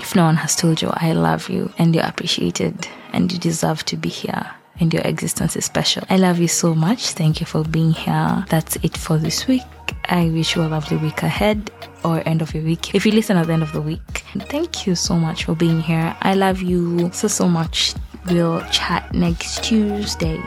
If 0.00 0.16
no 0.16 0.24
one 0.24 0.36
has 0.36 0.56
told 0.56 0.82
you, 0.82 0.90
I 0.92 1.12
love 1.12 1.48
you 1.48 1.72
and 1.78 1.94
you're 1.94 2.04
appreciated 2.04 2.88
and 3.12 3.32
you 3.32 3.38
deserve 3.38 3.84
to 3.86 3.96
be 3.96 4.08
here 4.08 4.50
and 4.80 4.92
your 4.92 5.02
existence 5.02 5.56
is 5.56 5.64
special. 5.64 6.02
I 6.10 6.16
love 6.16 6.38
you 6.38 6.48
so 6.48 6.74
much. 6.74 7.10
Thank 7.10 7.40
you 7.40 7.46
for 7.46 7.64
being 7.64 7.92
here. 7.92 8.44
That's 8.48 8.76
it 8.76 8.96
for 8.96 9.18
this 9.18 9.46
week. 9.46 9.62
I 10.06 10.28
wish 10.30 10.56
you 10.56 10.62
a 10.62 10.66
lovely 10.66 10.96
week 10.96 11.22
ahead 11.22 11.70
or 12.04 12.26
end 12.26 12.42
of 12.42 12.52
your 12.54 12.64
week. 12.64 12.94
If 12.94 13.06
you 13.06 13.12
listen 13.12 13.36
at 13.36 13.46
the 13.46 13.52
end 13.52 13.62
of 13.62 13.72
the 13.72 13.80
week, 13.80 14.24
thank 14.48 14.86
you 14.86 14.94
so 14.94 15.14
much 15.14 15.44
for 15.44 15.54
being 15.54 15.80
here. 15.80 16.16
I 16.20 16.34
love 16.34 16.62
you 16.62 17.10
so, 17.12 17.28
so 17.28 17.48
much. 17.48 17.94
We'll 18.26 18.60
chat 18.70 19.12
next 19.14 19.64
Tuesday. 19.64 20.38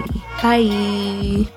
Bye. 0.42 1.48